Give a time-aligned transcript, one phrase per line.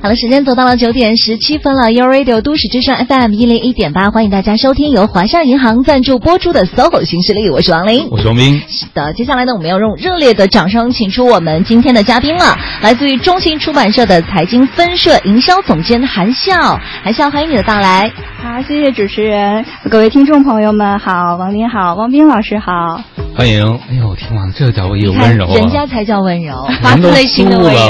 [0.00, 1.90] 好了，时间走到了九点十七分了。
[1.90, 8.62] Your Radio 都市之声 FM 一零一点八，欢迎大家收听由华夏银行赞助播出的 SOHO 新势力，我是王琳，我是王斌。
[8.68, 16.78] 是的，接下来呢，我们要用热烈的掌声请出我们今天的嘉宾了，来自于中信出版社的财经分社营销总监韩笑。
[17.02, 18.08] 韩笑，欢迎你的到来。
[18.40, 23.02] 好，谢谢主持人，各位听众朋友们好，王琳好，王斌老师好，
[23.36, 23.80] 欢迎。
[23.90, 27.80] 哎呦，听完了，这叫有温柔啊，人家才叫温柔，发自内心的温柔。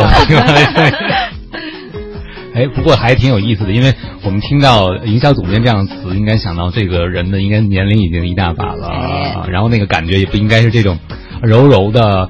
[2.58, 10.98] 哎，不过还挺有意思的，因为我们听到营销总监这样的词，应该想到这个人的应该年龄已经一大把了，然后那个感觉也不应该是这种
[11.40, 12.28] 柔柔的、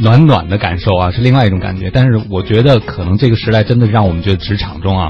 [0.00, 1.88] 暖暖的感受啊，是另外一种感觉。
[1.92, 5.08] 但是我觉得可能这个时代真的让我们觉得职场中啊，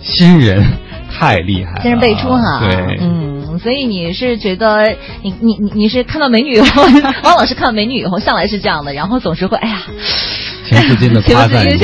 [0.00, 0.64] 新人
[1.08, 2.58] 太厉害，新人辈出哈。
[2.66, 6.82] 对，嗯，所以你是觉得你你你你是看到美女以后，
[7.24, 9.82] 王老师看到美女以后向来是这样的，然后总是会哎呀。
[10.66, 11.78] 情不自禁的夸赞一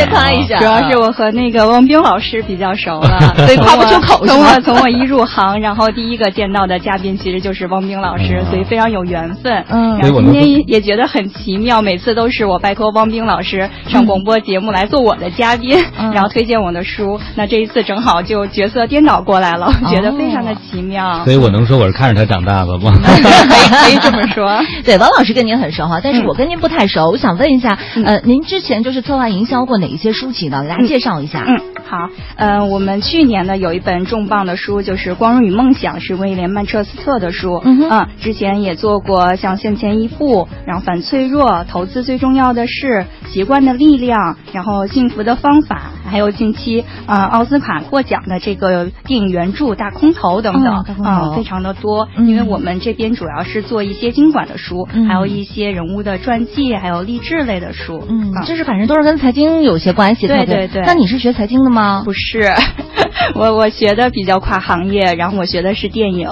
[0.45, 4.27] 下， 主要是我和那个汪冰老师比较熟了， 所以夸不出口。
[4.27, 9.65] 从我从我一入行，然后第一个见到的嘉宾其实就是汪冰老师，所以非常有缘分。
[9.69, 15.79] 嗯，然后今天也觉得很奇妙，每次都是我拜托汪冰老师上广播节目来做我的嘉宾，
[16.13, 17.21] 然后推荐我的书。
[17.37, 21.23] 那这一次正好就角色颠倒过来了，觉得非常的奇妙。
[21.25, 22.93] 所以我能说我是看着他长大的吗？
[23.03, 24.61] 可以可以这么说。
[24.85, 27.11] 对，王老师跟您很熟哈，但是我跟您不太熟。
[27.11, 28.83] 我想问一下，呃，您之前。
[28.83, 30.63] 就是策划营销过哪一些书籍呢？
[30.63, 31.45] 给大家介绍一下。
[31.47, 37.61] 嗯，好，呃，我们去年呢有一本重磅的书，就是《光荣与梦想》，是威廉曼彻斯特的书。
[37.63, 52.09] 嗯嗯，之前也做过像《向前一步》，然后《反脆弱》，投资最重要的是习惯的力量，然后幸福的方法，还有近期啊奥斯卡获奖的这个电影原著《大空头》等等啊，非常的多。
[52.17, 58.07] 因为我们这边主要是做一些经管的书，还有一些人物的传记，还有励志类的书。
[58.09, 58.63] 嗯，就是。
[58.63, 60.83] 反正都是跟财经有些关系，对对对。
[60.87, 62.03] 那你是学财经的吗？
[62.05, 62.49] 不是，
[63.35, 66.31] 我我学的比较跨行业，然后我学的是电影。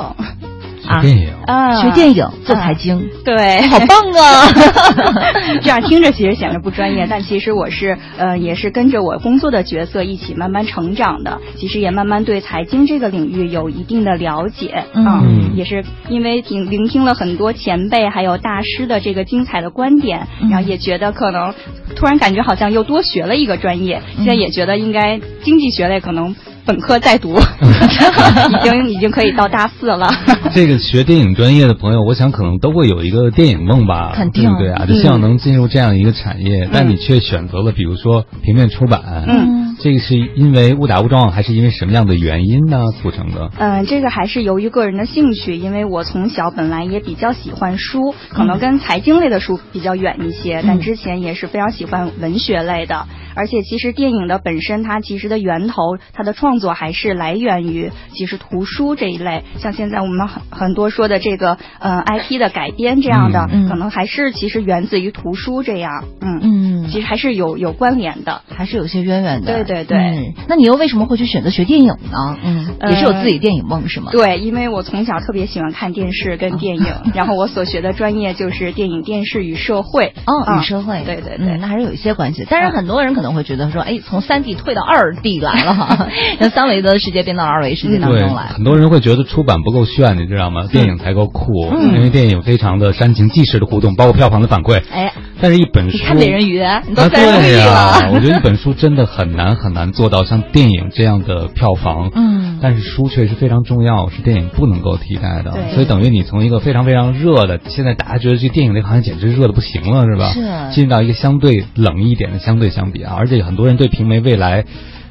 [0.90, 4.48] 啊，电影啊，学电影做财经，对，好棒啊！
[5.62, 11.38] 这样听着其实显得不专业，但其实我是呃，也是跟着我工作的角色一起慢慢成长的。
[11.56, 21.54] 其实也慢慢对财经这个领域有一定的了解，嗯，也是因为听聆听了很多前辈还有大师的这个精彩的观点，然后也觉得可能
[21.94, 24.02] 突然感觉好像又多学了一个专业。
[24.16, 26.34] 现在也觉得应该经济学类可能。
[26.70, 27.34] 本科在读，
[28.48, 30.08] 已经已经可以到大四了。
[30.54, 36.68] 这个学电影专业的朋友，我想可能都会有一个电影梦吧，肯定对啊，就希望能进入这样一个产业。
[36.72, 43.50] 但你却选择了，比如说平面出版，嗯，这个是因为误打误撞，还是因为什么样的原因呢促成的？
[43.58, 53.06] 嗯，这个还是由于个人的兴趣，因为我从小本来也比较喜欢书，可能跟财经类的书比较远一些，但之前也是非常喜欢文学类的。
[53.32, 59.42] 而且其实电影的本身，它其实的源头，它的创作还是来源于其实图书这一类。
[59.58, 66.04] 像现在我们很很多说的这个呃 IP 的改编这样的，可能还是其实源自于图书这样。
[66.20, 69.54] 嗯嗯，其实还是有有关联的，还是有些渊源的。
[69.54, 70.34] 对对对。
[70.48, 72.36] 那你又为什么会去选择学电影呢？
[72.44, 74.10] 嗯，也是有自己电影梦是吗？
[74.12, 80.14] 对，因为我从小特别喜欢看电视跟电影， 然后我所学的专业就是电影、电视与社会。
[80.26, 81.02] 哦，与社会。
[81.04, 82.44] 对对对，那还是有一些关系。
[82.50, 86.08] 但是很多人可可能会觉得说，哎，从三 D 退到二 D 来了哈，
[86.40, 88.46] 让三维的世界变到二维世界当中来。
[88.46, 90.66] 很多人会觉得出版不够炫，你知道吗？
[90.72, 94.82] 电影才够酷，因为电影非常的煽情即时的互动，包括票房的反馈。
[94.90, 102.10] 哎，但是一本书，看美人鱼，啊对呀，我觉得一本书真的很难很难做到像电影这样的票房。
[102.14, 105.52] 嗯，但是书确实非常重要，是电影不能够替代的。
[105.74, 110.32] 所以等于你从一个非常非常热的，现在大家觉得这电影这行业简直热的不行了，是吧？
[110.32, 110.74] 是。
[110.74, 113.14] 进入到一个相对冷一点的相对相比啊。
[113.18, 114.64] 而且很多人对评媒未来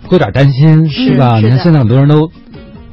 [0.04, 1.40] 会有点担心，是吧？
[1.40, 2.32] 你看现在很多人都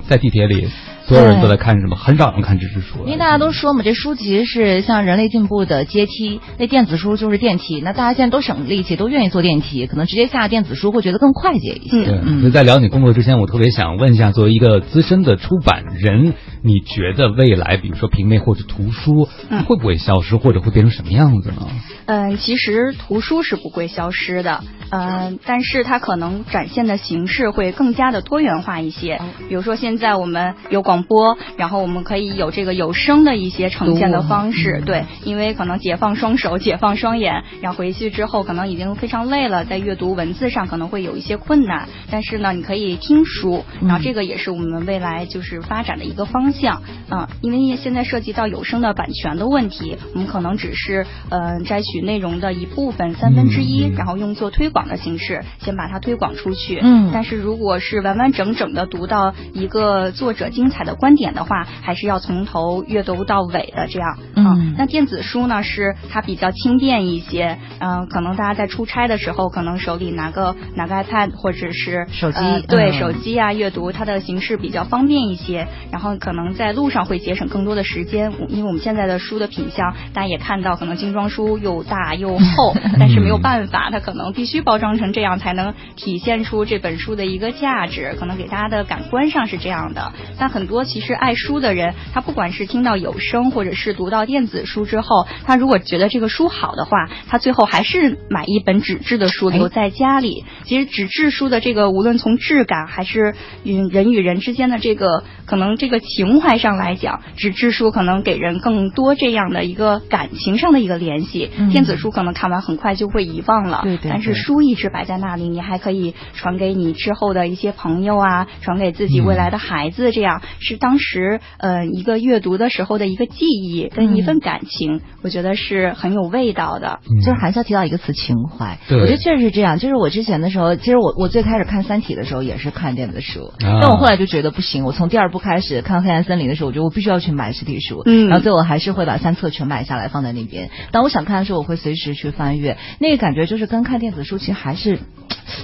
[0.09, 0.69] 在地铁里。
[1.07, 1.97] 所有人都在看什么？
[1.97, 2.99] 很少人看纸质书。
[3.07, 7.81] 因为大家都说嘛，这书籍是像人类进步的阶梯，那电子书就是电梯。
[7.81, 12.05] 那大家现在都省力气，都愿意坐电梯，可能直接下电子书会觉得更快捷一些。
[12.05, 12.21] 对。
[12.43, 19.29] 那在聊你工作之前，我特别想问一下，作为一个资深的出版人，你觉得未来，比如说平面或者图书，
[19.67, 21.69] 会不会消失，或者会变成什么样子呢？
[22.07, 29.21] 嗯，其实图书是不会消失的，嗯，但是它可能展现的形式会更加的多元化一些。
[29.49, 34.83] 比如说现在我们有广广播，然后我们可以有这个有声的一些呈现的方式。
[34.87, 41.89] 对，因为可能解放双手，解放双眼，然后回去之后可能已经非常累了，在阅读文字上可能会有一些困难。
[42.11, 46.83] 但是呢，你可以听书，然后这个也是我们未来就是发展的一个方向。
[47.11, 56.81] 嗯，因为现在涉及到有声的版权的问题，我们可能只是呃摘取内容的一部分三分之一，然后用作推广的形式，先把它推广出去。
[56.83, 64.17] 嗯，但是如果是完完整整的读到一个作者精彩的观点的话，还是要从头阅读到尾的这样。
[64.35, 67.59] 嗯，那电子书呢，是它比较轻便一些。
[67.81, 72.39] 嗯，可能大家在出差的时候，可能手里拿个拿个 iPad 或者是手机，
[72.69, 75.67] 对手机啊，阅读它的形式比较方便一些。
[75.91, 90.13] 然后可能在路上会节省更多的时间，因为我们现在的书的品相，大家也看到，可能精装书又大又厚， 但是没有办法，它可能必须包装成这样，才能体现出这本书的一个价值，可能给大家的感官上是这样的。
[90.39, 100.45] 但很多其实爱书的人，他不管是听到有声，或者是读到电子书之后，他如果觉得这个书好的话，他最后还是买一本纸质的书留在家里。
[100.65, 103.35] 其实纸质书的这个，无论从质感还是
[103.65, 111.51] 与人与人之间的这个可能这个情怀上来讲，纸质书可能给人更多这样的一个感情上的一个联系。
[111.71, 114.11] 电子书可能看完很快就会遗忘了，对对。
[114.11, 127.01] 但是书一直摆在那里，你还可以传给你之后的一些朋友啊，传给自己未来的孩子，这样是当时呃一个阅读的时候的一个记忆跟一份感情，我觉得是很有味道的。
[127.25, 129.79] 就是还是要提到一个词情怀，我觉得确实是这样。
[129.79, 134.85] 就是我之前的时候，其实我我最开始看《三体》的时候也是看电子书，但我后来就觉得不行。
[134.85, 140.71] 我从第二部开始看《黑暗森林》的时候，我觉得我必须要去买实体书，嗯，然后最后还是会把三册全买下来放在那边。
[140.91, 144.99] 当我想看的时候，我会随时去翻阅，那个感觉就是跟看电子书其实还是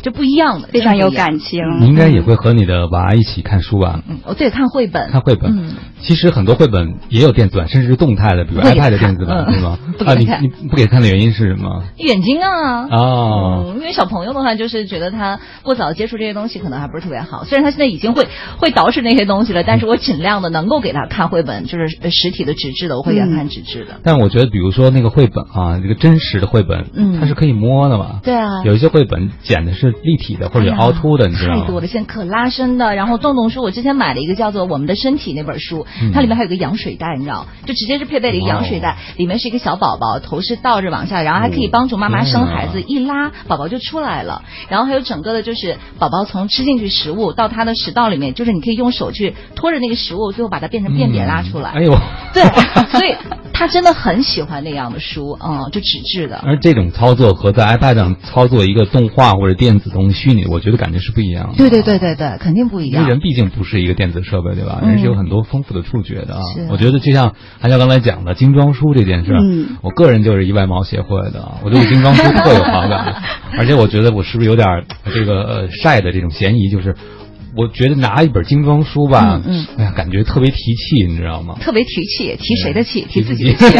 [0.02, 1.60] 就不一样的，非常有感情。
[1.81, 4.02] 你应该也会和你的娃一起看书吧？
[4.08, 5.50] 嗯，哦，对，看绘本，看绘本。
[5.50, 9.79] 嗯，其实很多绘本也有电子版，甚至是动态的，比如 iPad 的电子版，对吗？
[10.06, 11.83] 啊，你你不给看的原因是什么？
[11.97, 17.44] 眼睛啊哦，因为小朋友的话，就是觉得他过早接触这些东西，可能还不是特别好。
[17.44, 18.27] 虽然他现在已经会
[18.59, 24.00] 会捯饬那些东西了，但是我尽量的能够给他看绘本，就是实体的纸质的，我会给他看纸质的。
[24.03, 28.21] 但我觉得，比如说那个绘本啊，这个真实的绘本，嗯，它是可以摸的嘛？
[28.23, 31.61] 对啊，有一些绘本剪的是立体的或者凹凸的，你知道吗？
[31.61, 32.94] 太多了，现在可拉伸的。
[32.94, 44.42] 然后洞洞说，我之前买了一个叫做《我们的身体》那本书，它里面还有个羊水袋，你知道，就直接是配备了一个羊水袋，里面是一个小宝宝，头是倒着往下，然后还可以帮助妈妈生孩子，一拉宝宝就出来了。
[44.70, 51.70] 然后还有整个的就是宝宝从吃进去食物到他的食道里面，就是你可以用手去拖着那个食物，最后把它变成便便拉出来。
[51.70, 51.94] 哎呦，
[52.32, 52.42] 对，
[52.90, 53.14] 所以
[53.52, 56.40] 他真的很喜欢那样的书，嗯，就纸质的。
[56.42, 61.56] 而这种操作和在 iPad 上操作一个动画或者电子东西虚拟，我觉得感觉是不一样的。
[61.58, 63.02] 对对对对对，肯定不一样。
[63.02, 64.81] 因为人毕竟不是一个电子设备，对吧？
[64.82, 66.41] 人是有很多丰富的触觉的啊。
[66.70, 69.32] 我觉得就像韩笑刚才讲的精装书这件事，
[69.82, 73.23] 我个人就是一外貌协会的，我对精装书特有好感，
[73.59, 74.67] 而且我觉得我是不是有点
[75.12, 76.69] 这个晒的这种嫌疑？
[76.70, 76.94] 就是
[77.56, 81.56] 我觉得拿一本精装书吧，嗯哎呀，感觉特别提气，你知道吗？
[81.61, 83.06] 特别提气，提谁的气？
[83.08, 83.67] 提自己的气。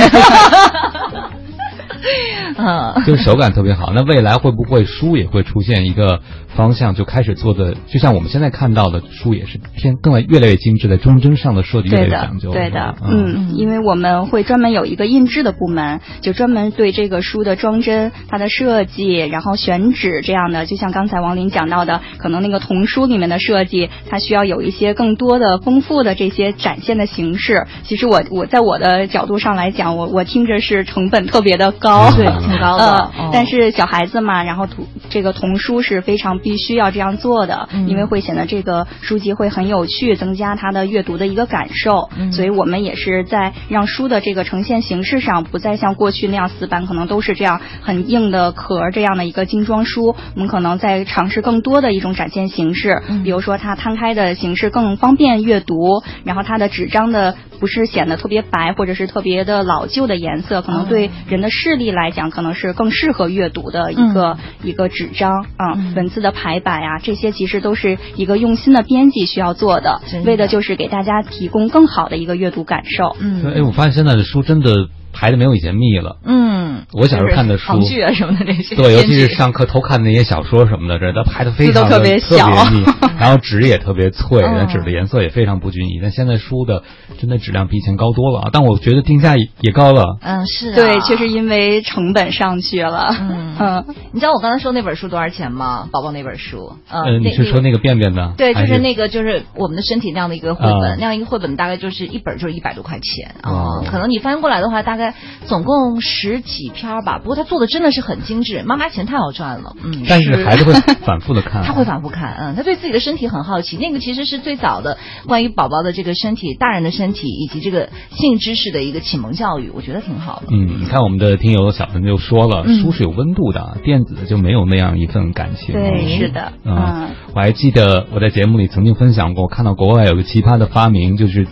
[2.59, 3.93] 嗯，就是手感特别好。
[3.95, 6.21] 那未来会不会书也会出现一个
[6.57, 12.53] 方向，就开始做的，就像我们现在看到的书也是偏更越来越精致，的装帧上的设计越来越讲究。
[12.53, 20.67] 对的，嗯，因为我们会专门有一个印制的部门，就专门对这个书的装帧、它的设计，然后选址这样的。
[20.67, 27.67] 就像刚才王林讲到的，可能那个童书里面的设计，它需要有一些更多的、丰富的这些展现的形式。
[27.85, 32.11] 其实我我在我的角度上来讲，我我听着是成本特别的高。
[32.13, 33.11] 对，挺高的。
[33.33, 42.11] 但是小孩子嘛，然后图这个童书是非常必须要这样做的，因为会显得这个书籍会很有趣，增加他的阅读的一个感受。
[42.33, 50.15] 所以我们也是在让书的这个呈现形式上，不再像过去那样死板，可能都是这样很硬的壳这样的一个精装书。
[50.35, 73.15] 我们可能在尝试更多的一种展现形式，比如说它摊开的形式更方便阅读，然后它的纸张的不是显得特别白或者是特别的老旧的颜色，可能对人的视力来讲可能是更适合阅读的一个一个纸张啊，文字的排版呀，这些其实都是一个用心的编辑需要做的，为的就是给大家提供更好的一个阅读感受。
[73.21, 76.17] 嗯，哎，我发现现在的书真的排的没有以前密了。
[76.25, 77.81] 嗯，我小时候看的书。
[77.83, 82.85] 剧啊什么的这些，对，尤其是上课偷看那些小说什么的，这都排的非常特别小，密，
[83.19, 86.01] 然后纸也特别脆，那纸的颜色也非常不均匀。
[86.03, 86.83] 但现在书的
[87.21, 90.19] 真的质量比以前高多了，但我觉得定价也高了。
[90.23, 93.15] 嗯，是，对，确实因为成本上去了。
[93.21, 93.53] 嗯。
[93.63, 95.89] 嗯，你知道我刚才说那本书多少钱吗？
[95.93, 98.33] 宝宝那本书，嗯，你是说那个便便的？
[98.37, 105.02] 对，就是那个就是我们的身体那样的一个绘本，那样一个绘本大概就是一本就是一百多块钱啊，可能你翻过来的话，大概
[105.47, 107.19] 总共十几篇吧。
[107.19, 109.75] 不过他做的真的是很精致，妈妈钱太好赚了。
[109.83, 110.73] 嗯，但是孩子会
[111.05, 113.77] 反复的看，他会反复看，嗯，他对自己的身体很好奇。
[113.77, 120.47] 那个其实是最早的关于宝宝的这个身体、大人的身体以及这个性知识的一个启蒙教育，我觉得挺好的。
[120.51, 125.75] 嗯，你看我们的听友小陈就说了，书是有温度的，电子的就没有那样一份感情。
[125.75, 126.53] 对，是的。
[126.65, 131.47] 嗯，我还记得我在节目里曾经分享过，看到国外有个奇葩的发明，就是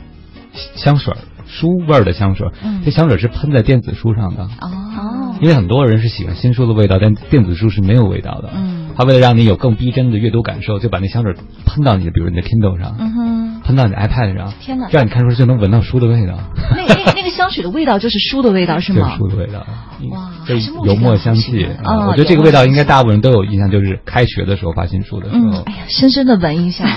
[0.74, 1.14] 香水。
[1.50, 2.48] 书味儿的香水，
[2.84, 8.50] 这香水是喷在电子书上的哦，因为很多人是喜欢新书的味道，但电子书是没有味道的。
[8.54, 11.34] 嗯，他为了让你有更逼真的阅读感受，就把那香水
[11.66, 16.38] 喷到你的，比如你的 Kindle 上，嗯哼，喷到你的 iPad 上，天哪，这样你看书就能闻到书的味道。
[16.76, 19.16] 那那那个香水的味道就是书的味道是吗？
[19.16, 19.66] 书的味道，
[20.10, 22.06] 哇，这油墨香气啊！
[22.06, 26.86] 我觉得这个味道应该大部分人都有印象，就是开学的时候发新书的时候，哎呀，深深的闻一下。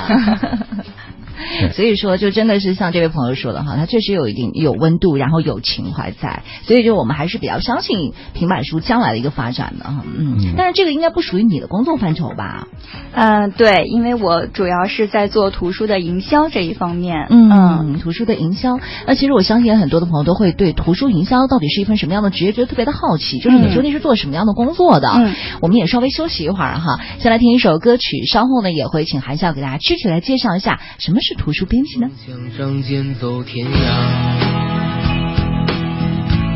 [1.74, 12.68] 所以说，就真的是像这位朋友说的哈，他确实有一定有温度，然后有情怀在，所以就我们还是比较相信平板书将来的一个发展的哈，嗯，但是这个应该不属于你的工作范畴吧？
[13.14, 18.80] 嗯，对，因为我主要是在做图书的营销这一方面，嗯，图书的营销。
[19.06, 25.10] 那其实我相信很多的朋友都会对图书营销到底是一份什么样的职业，觉得特别的好奇，就是你究竟是做什么样的工作的？
[25.10, 32.10] 嗯，我们也稍微休息一会儿哈，先来听一首歌曲，稍后呢也会请韩笑给大家具体来介绍一下什么是图书编辑呢？
[32.26, 33.72] 想仗剑走天涯，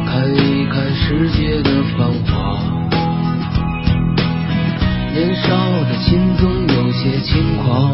[0.05, 2.31] 看一看世界的繁华。
[5.13, 5.48] 年少
[5.84, 7.91] 的心总有些轻狂，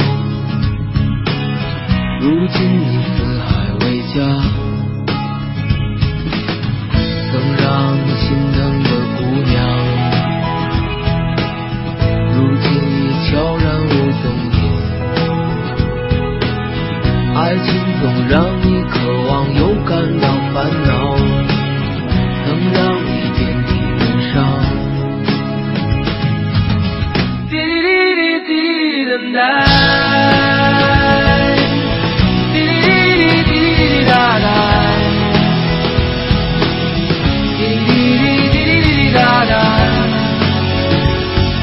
[2.21, 3.47] 如今你四海
[3.81, 4.19] 为家，
[7.31, 7.63] 曾让
[7.95, 9.55] 你心疼的姑娘，
[12.35, 13.65] 如今已悄然
[17.35, 21.17] 爱情总让你渴望，又感到烦恼，
[22.45, 24.35] 能让你遍体鳞伤。
[27.49, 27.85] 滴滴
[28.15, 28.51] 滴滴
[29.09, 29.37] 等待，
[32.53, 32.85] 滴滴
[33.43, 33.81] 滴滴滴
[39.15, 39.51] 答答，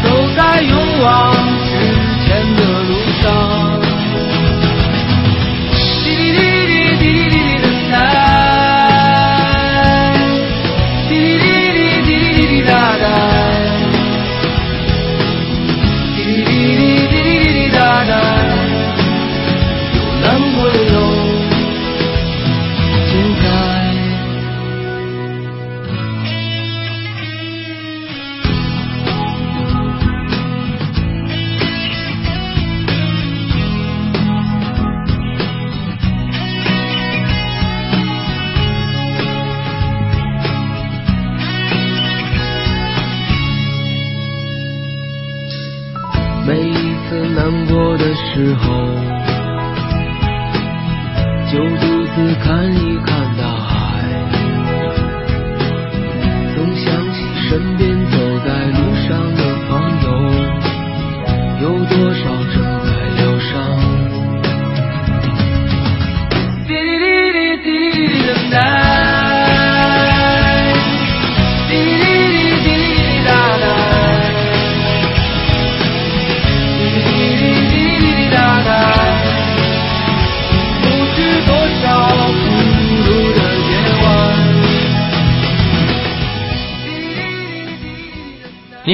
[0.03, 1.40] 都在勇往。
[48.33, 48.65] 时候
[51.51, 53.10] 就独自看一看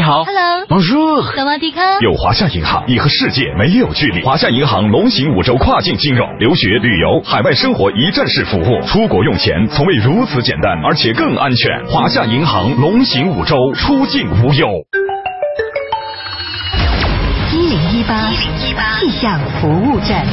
[0.07, 1.83] 等待。
[2.01, 4.23] 有华夏银行，你和世界没有距离。
[4.23, 11.85] 华夏银行龙行五洲跨境金融，留学、旅游、海外生活一站式服务，出国用钱从未如此简单，而且更安全。
[11.87, 14.69] 华夏银行龙行五洲，出境无忧。
[17.53, 18.31] 一零一八
[19.01, 20.25] 气象服务站。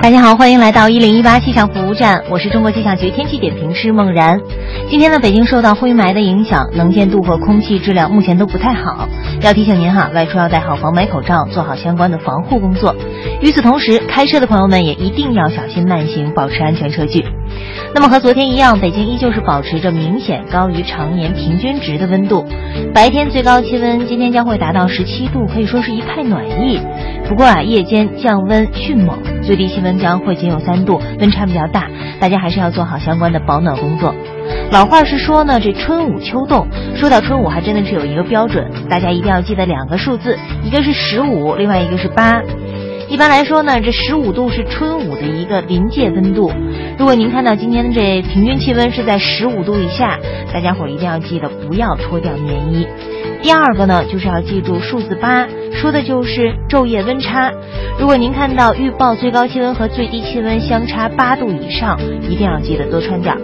[0.00, 4.40] 大家好，欢迎来到一零一八气象服务站，我是中国气象局天气点评师孟然。
[4.88, 9.08] 今天呢，北京受到灰霾的影响，能见度和空气质量目前都不太好，
[9.42, 12.94] 要提醒您哈，外出要戴好防霾口罩，做好相关的防护工作。
[13.40, 17.24] 与此同时，开车的朋友们也一定要小心慢行，保持安全车距。
[17.94, 22.46] 那么和昨天一样，北京依旧是保持着明显高于常年平均值的温度，
[22.94, 26.80] 白天最高气温今天将会达到十七度，可以说是一派暖意。
[27.28, 31.88] 不过啊，夜间降温迅猛，最低气温将会仅有三度，温差比较大，
[32.20, 34.14] 大家还是要做好相关的保暖工作。
[34.70, 42.42] 老话是说呢，这春捂秋冻，说到春捂还真的是有一个标准，大家一定要记得两个数字，一个是十五，另外一个是八。
[43.08, 46.52] 一般来说呢，这十五度是春捂的一个临界温度。
[46.98, 50.18] 如果您看到今天的这平均气温是在十五度以下，
[50.52, 52.86] 大家伙儿一定要记得不要脱掉棉衣。
[53.42, 57.50] 第二个呢，就是要记住数字八，说的就是昼夜温差。
[57.98, 61.98] 如果您看到预报最高气温和最低气温相差八度以上，
[62.28, 63.40] 一定要记得多穿点儿。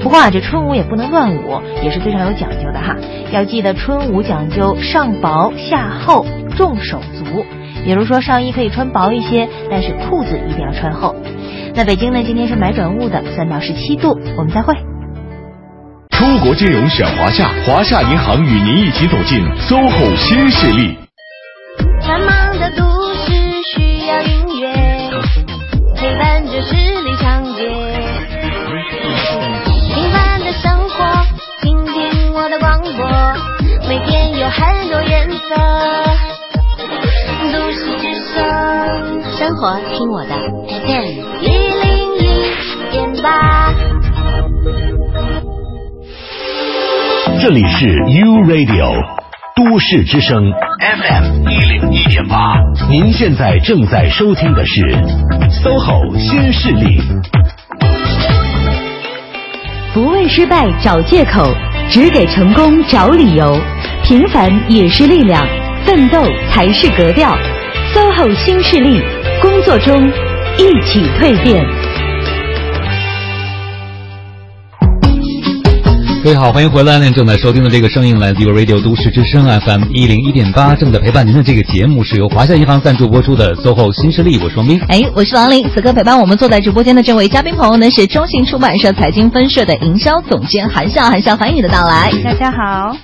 [0.00, 2.96] 不过啊，这春捂也不能乱捂，也是非常有讲究的哈。
[3.32, 6.24] 要记得春捂讲究上薄下厚，
[6.56, 7.44] 重手足。
[7.84, 11.14] 比如说上衣可以穿薄一些，但是裤子一定要穿厚。
[11.74, 14.18] 那北京呢，今天是霾转雾的，三到十七度。
[14.36, 14.74] 我们再会。
[16.10, 20.98] 出国金融选华夏，华夏银行与您一起走进 SOHO 新势力。
[22.02, 23.32] 繁忙的都市
[23.74, 24.68] 需要音乐，
[25.96, 27.68] 陪伴着十里长街。
[29.94, 31.24] 平凡的生活，
[31.62, 35.54] 听听我的广播，每天有很多颜色。
[37.52, 40.34] 都市之声，生活听我的
[40.68, 41.48] FM 一
[41.82, 43.74] 零一点八。
[47.42, 48.92] 这里是 U Radio
[49.56, 52.54] 都市之声 FM 一零一点八，
[52.88, 54.80] 您现在正在收听的是
[55.64, 57.00] SOHO 新势力。
[59.92, 61.44] 不为失败找借口，
[61.88, 63.60] 只给成功找理由。
[64.04, 65.44] 平凡也是力量，
[65.84, 66.22] 奋斗
[66.52, 67.36] 才是格调。
[67.94, 69.00] SOHO 新势力，
[69.40, 70.08] 工作中
[70.58, 71.66] 一起蜕变。
[76.22, 77.10] 各位好，欢迎回来您！
[77.14, 84.78] 正在收听的这个声音来自于 Radio 都市之声 FM 一零一点八，正在陪伴您的这个节目是由华夏银行赞助播出的 SOHO 新势力，我是王斌。
[84.88, 85.66] 哎，我是王琳。
[85.74, 91.04] 此刻陪伴我们坐在直播间的这位嘉宾朋友呢，是中信出版社财经分社的营销总监韩笑。
[91.04, 92.12] 韩笑，欢迎你的到来。
[92.22, 92.94] 大家好。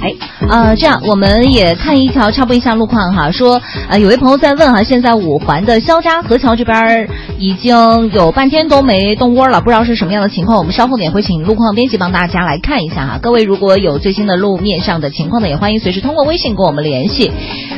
[0.00, 0.14] 哎，
[0.50, 7.08] 呃，这样我们也看一条插播一下路况哈，说呃有位朋友在问哈，现在五环的肖家河桥这边
[7.38, 10.58] 已经有半天都没动窝了，不知道是什么样的情况。
[10.58, 13.18] 我们稍后呢也会请路况编辑帮大家来看一下哈。
[13.22, 17.32] 各位如果有最新的路面上的情况呢，也欢迎随时通过微信跟我们联系。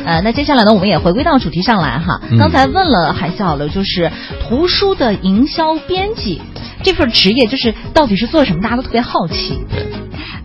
[0.05, 2.19] 呃，那接下来呢，我们也回归到主题上来哈。
[2.39, 4.11] 刚才问了海啸了，就是
[4.47, 6.41] 图书的营销编辑
[6.83, 9.59] 这份职业，就是到底是做什么，大家都特别好奇。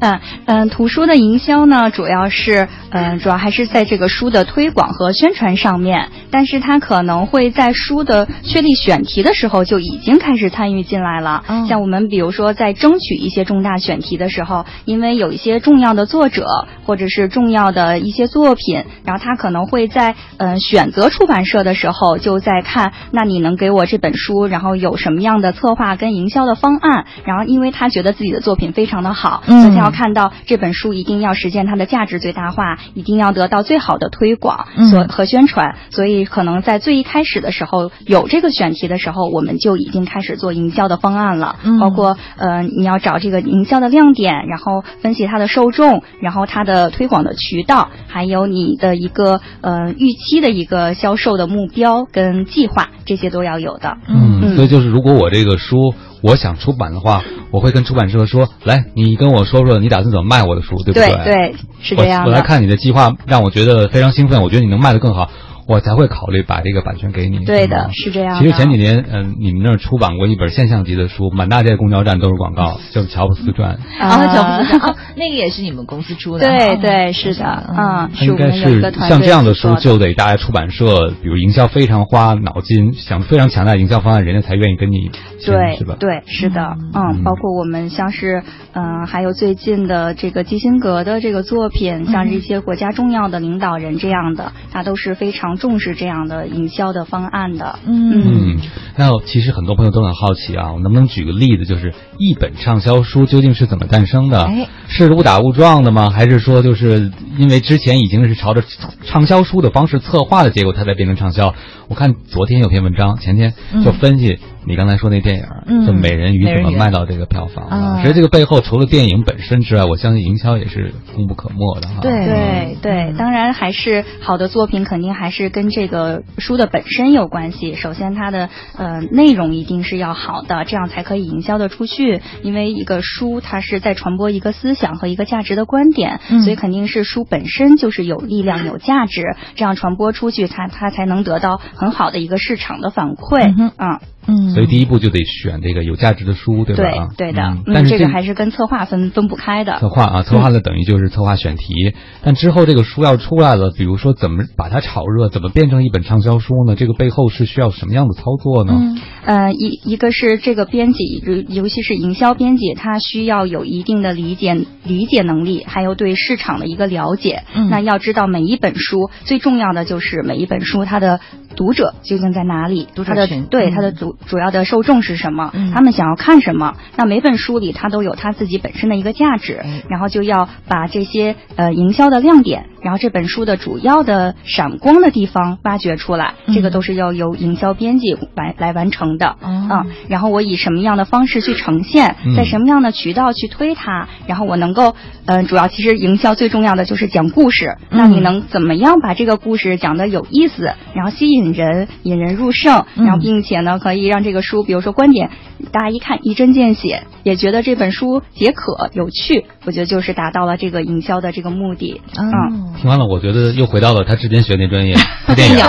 [0.05, 6.09] 嗯嗯，图书的营销呢，主要是嗯，主要还是在这个书的推广和宣传上面。
[6.33, 11.45] 但是它可能会在书的确立选题的时候就已经开始参与进来了。
[11.47, 27.07] 嗯像我们比如说在争取一些重大选题的时候，因为有一些重要的作者或者是重要的一些作品，然后他可能会在嗯、呃选择出版社的时候就在看，那你能给我这本书，然后有什么样的策划跟营销的方案？
[27.25, 35.77] 然后因为他觉得自己的作品非常的好，嗯所以他要看到这本书一定要实现它的价值最大化，一定要得到最好的推广嗯所和宣传。
[35.91, 53.99] 所以可能在最一开始的时候有这个选题的时候，我们就已经开始做营销的方案了，嗯包括呃你要找这个营销的亮点，然后分析它的受众，然后它的推广的渠道，还有你的一个呃预期的一个销售的目标跟计划，这些都要有的。
[54.09, 62.31] 嗯，所以就是如果我这个书我想出版的话，我会跟出版社说，来，你跟我说说你打算怎么卖我的书，对不对对对，是这样我。
[62.31, 62.43] 我来。
[62.43, 65.31] 看你的计划，让我觉得非常兴奋，我觉得你能卖得更好，
[65.67, 67.45] 我才会考虑把这个版权给你。
[67.45, 73.79] 对的是这样其实前几年，嗯、你们那儿出版过一本现象级的书，满大街公交站都是广告，就是《乔布斯传》。
[74.03, 76.47] 啊，乔布斯啊，那个也是你们公司出的。
[76.47, 76.59] 哦。
[76.59, 85.97] 对对，是的，嗯，它是我应该是像这样的书，就得大家出版社，比如营销非常花脑筋，想非常强大的营销方案，人家才愿意跟你签，对是吧？
[86.01, 87.03] 对，是的，嗯。
[87.03, 88.43] 嗯，包括我们像是，
[88.75, 97.79] 嗯、还有最近的这个基辛格的这个作品，像这些国家重要的领导人这样的，他都是非常重视这样的营销的方案的。
[97.87, 98.61] 嗯嗯，
[98.97, 104.43] 那其实很多朋友都很好奇啊，我能不能举个例子，就是一本畅销书究竟是怎么诞生的？
[104.45, 106.11] 哎是误打误撞的吗？
[106.11, 108.63] 还是说就是因为之前已经是朝着
[109.05, 111.55] 畅销书的方式策划的结果，它才变成畅销。
[111.89, 118.03] 我看昨天有篇文章，前天就分析你刚才说那电影，嗯就《美人鱼》怎么卖到这个票房的。
[118.03, 122.01] 其实这个背后除了电影本身之外，我相信营销也是功不可没的哈。
[122.01, 127.75] 对对对，当然还是好的作品，肯定还是跟这个书的本身有关系。
[127.75, 132.21] 首先，它的呃内容一定是要好的，这样才可以营销的出去。
[132.43, 139.23] 因为一个书，它是在传播一个思想和一个价值的观点，嗯所以肯定是书本身就是有力量、有价值，
[139.57, 143.49] 这样传播出去，它它才能得到很好的一个市场的反馈。
[143.49, 147.09] 嗯哼啊，嗯，所以第一步就得选这个有价值的书，对吧？
[147.17, 149.79] 对对的，嗯但是这个还是跟策划分分不开的。
[149.81, 156.77] 策划啊，策划的等于就是策划选题，但之后这个书要出来了，比如说怎么把它炒热，怎么变成一本畅销书呢？
[156.77, 158.73] 这个背后是需要什么样的操作呢？
[158.77, 164.55] 嗯呃，一一个是这个编辑，尤尤其是营销编辑，他需要有一定的理解
[164.85, 167.43] 理解能力，还有对市场的一个了解。
[167.55, 171.21] 嗯那要知道每一本书最重要的就是每一本书它的
[171.53, 173.45] 读者究竟在哪里，读者群。
[173.45, 175.73] 对他的主主要的受众是什么，嗯。
[175.73, 176.75] 他们想要看什么。
[176.97, 186.55] 那每本书里它都有它自己本身的一个价值，哎然后就要把这些呃营销的亮点，然后这本书的主要的闪光的地方挖掘出来，嗯。
[186.55, 189.37] 这个都是要由营销编辑来来完成的。
[189.41, 189.67] 哦。
[189.71, 192.37] 啊，然后我以什么样的方式去呈现，嗯。
[192.37, 194.95] 在什么样的渠道去推它，然后我能够，
[195.27, 197.77] 呃，主要其实营销最重要的就是讲故事。
[197.91, 203.07] 那你能怎么样把这个故事讲得有意思，然后吸引人，引人入胜，嗯。
[203.07, 205.31] 然后并且呢，可以让这个书，比如说观点，
[205.71, 212.01] 大家一看一针见血，也觉得这本书解渴有趣，我觉得就是达到了这个营销的这个目的。
[212.17, 212.29] 嗯。
[212.31, 214.95] 哦，听完了，我觉得又回到了他之前学那专业
[215.27, 215.59] 拍电影。
[215.59, 215.65] 有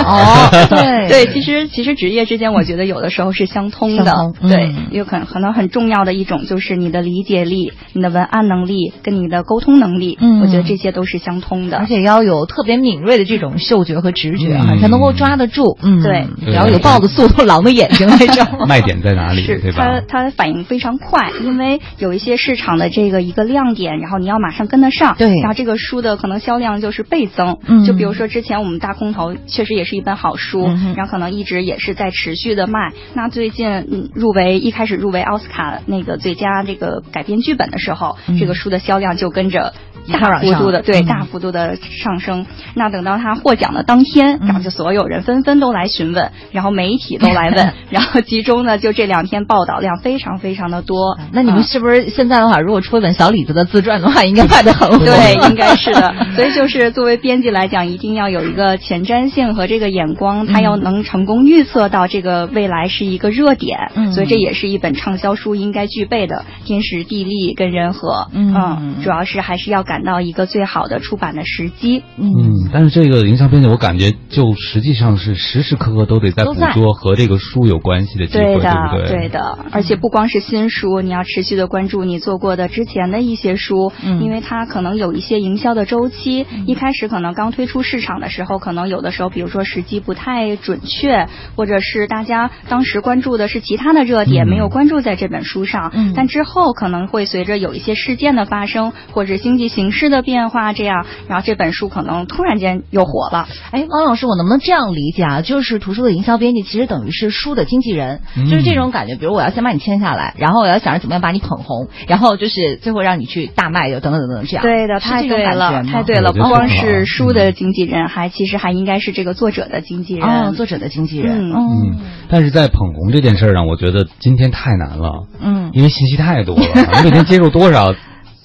[0.68, 4.32] 对对，其实其实职业之间，我觉得有的时候是相通的。
[4.40, 11.78] 对，因为可能可能很重要的一种就是你的理解力、你的文案能力跟你的沟通能力，嗯我觉得这些都是相通的。
[11.78, 15.78] 而且要有特别敏锐的这种嗅觉和直觉啊，嗯才能够抓得住。
[15.82, 18.44] 嗯，对然后有豹子速度， 狼的眼睛那种。
[18.66, 20.24] 卖点在哪里，是对吧它？
[20.24, 27.58] 它反应非常快，因为有一些市场的这个一个亮点，然后你要马上跟得上，对然后这个书的可能销量就是倍增。
[27.66, 32.92] 嗯就比如说之前我们大空头确实也是一本好书，嗯然后可能一直也是在持续的卖。
[33.14, 39.74] 那最近嗯入围一开始入围奥斯卡那个最佳这个改编剧本的时候，嗯这个书的销量就跟着。
[40.12, 51.18] 大幅度的对大幅度的上升，那等到他获奖的当天，嗯然后就所有人纷纷都来询问，然后媒体都来问， 然后集中呢就这两天报道量非常非常的多。
[51.32, 55.04] 那你们嗯是不是现在的话，如果出一本小李子的自传的话，应该卖的很火？
[55.04, 56.14] 对， 应该是的。
[56.36, 63.78] 所以就是作为编辑来讲，一定要有一个前瞻性和这个眼光，他要能成功预测到这个未来是一个热点。
[63.94, 68.28] 嗯所以这也是一本畅销书应该具备的天时地利跟人和。
[68.32, 72.02] 嗯主要是还是要赶到一个最好的出版的时机。
[72.16, 79.08] 嗯，嗯，但是这个营销编辑，我感觉就实际上是时时刻刻都得在捕捉和这个书有关系的机会，对的，不对？
[79.08, 84.20] 对的，而且不光是新书，你要持续的关注你做过的之前的一些书，嗯。
[84.20, 94.48] 因为它可能有一些营销的周期，一开始可能刚推出市场的时候，可能有的时候，比如说时机不太准确，或者是大家当时关注的是其他的热点，嗯。
[94.48, 96.12] 没有关注在这本书上，嗯。
[96.16, 103.48] 但之后可能会随着有一些事件的发生，或者经济形势的变化，这样，然后这本书可能突然间又火了。
[103.70, 105.40] 哎，汪老师，我能不能这样理解啊？
[105.40, 109.16] 就是图书的营销编辑其实等于是书的经纪人，嗯就是这种感觉。
[109.16, 114.62] 比如我要先把你签下来，然后我要想着怎么样把你捧红，然后就是最后让你去大卖，就等等等等这样。
[114.62, 116.32] 对的，太对了，太对了！
[116.32, 120.28] 不光是书的经纪人，还其实还应该是这个作者的经纪人。
[120.28, 121.50] 哦，作者的经纪人。
[121.52, 126.62] 嗯但是在捧红这件事儿上，我觉得今天太难了，嗯因为信息太多了，
[127.02, 127.94] 你每天接受多少，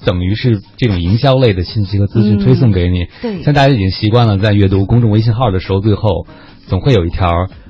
[0.06, 3.06] 等于是这种营销类的信息和资讯嗯推送给你。
[3.22, 6.28] 对现在大家已经习惯了在阅读公众微信号的时候，最后
[6.68, 7.30] 总会有一条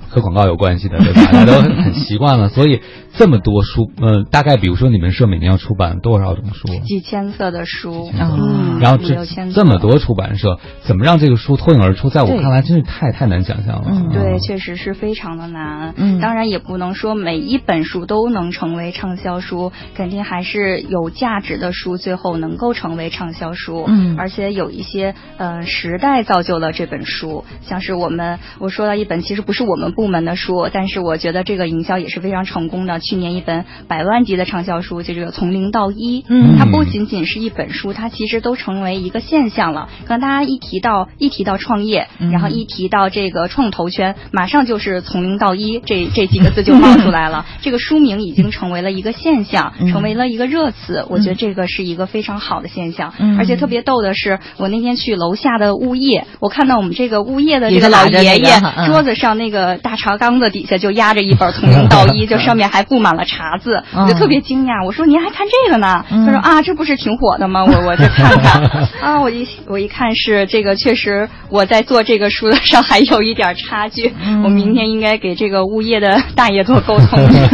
[0.09, 1.21] 和广告有关系的，对吧？
[1.31, 2.81] 大家都很习惯了，所以
[3.13, 6.67] 这么多书，呃，大概比如说你们社每年要出版多少种书？
[6.85, 12.09] 几千册的书，嗯然后这六千册这么多出版社，怎么让这个书脱颖而出？
[12.09, 13.87] 在我看来，真是太太难想象了。
[13.89, 15.93] 嗯对，确实是非常的难。
[15.97, 23.85] 嗯当然也不能说每一本书都能成为畅销书，肯定还是有价值的书最后能够成为畅销书。
[23.87, 33.01] 嗯而且有一些呃时代造就了这本书，像是我们我说到一本其实不是我们部门的书，但是我觉得这个营销也是非常成功的。
[33.01, 39.89] 去年一本百万级的畅销书，就这个《从零到一》，嗯它不仅仅是一本书，它其实都成为一个现象了。
[40.05, 47.45] 可能大家一提到一提到创业，嗯然后一提到这个创投圈，马上就是从零到一这这几个字就冒出来了。
[47.61, 51.05] 这个书名已经成为了一个现象，嗯成为了一个热词。
[51.09, 64.85] 我觉得这个是一个非常好的现象，嗯而且特别逗的是，我那天去楼下的物业，我看到我们这个物业的这个老爷爷嗯桌子上那个大茶缸子底下就压着一本《从零到一》， 就上面还布满了茶字，嗯我就特别惊讶。
[64.85, 66.05] 我说您还看这个呢？
[66.11, 67.65] 嗯他说啊，这不是挺火的吗？
[67.65, 68.61] 我我就看看
[69.01, 74.13] 啊，我一我一看是这个，确实我在做这个书的上还有一点差距。
[74.23, 77.47] 嗯我明天应该给这个物业的大爷做沟通一下。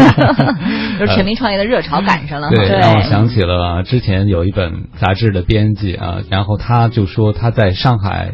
[0.99, 2.49] 就是全民创业的热潮赶上了。
[2.49, 8.33] 对，对让我想起了之前有一本杂志的编辑啊，然后他就说他在上海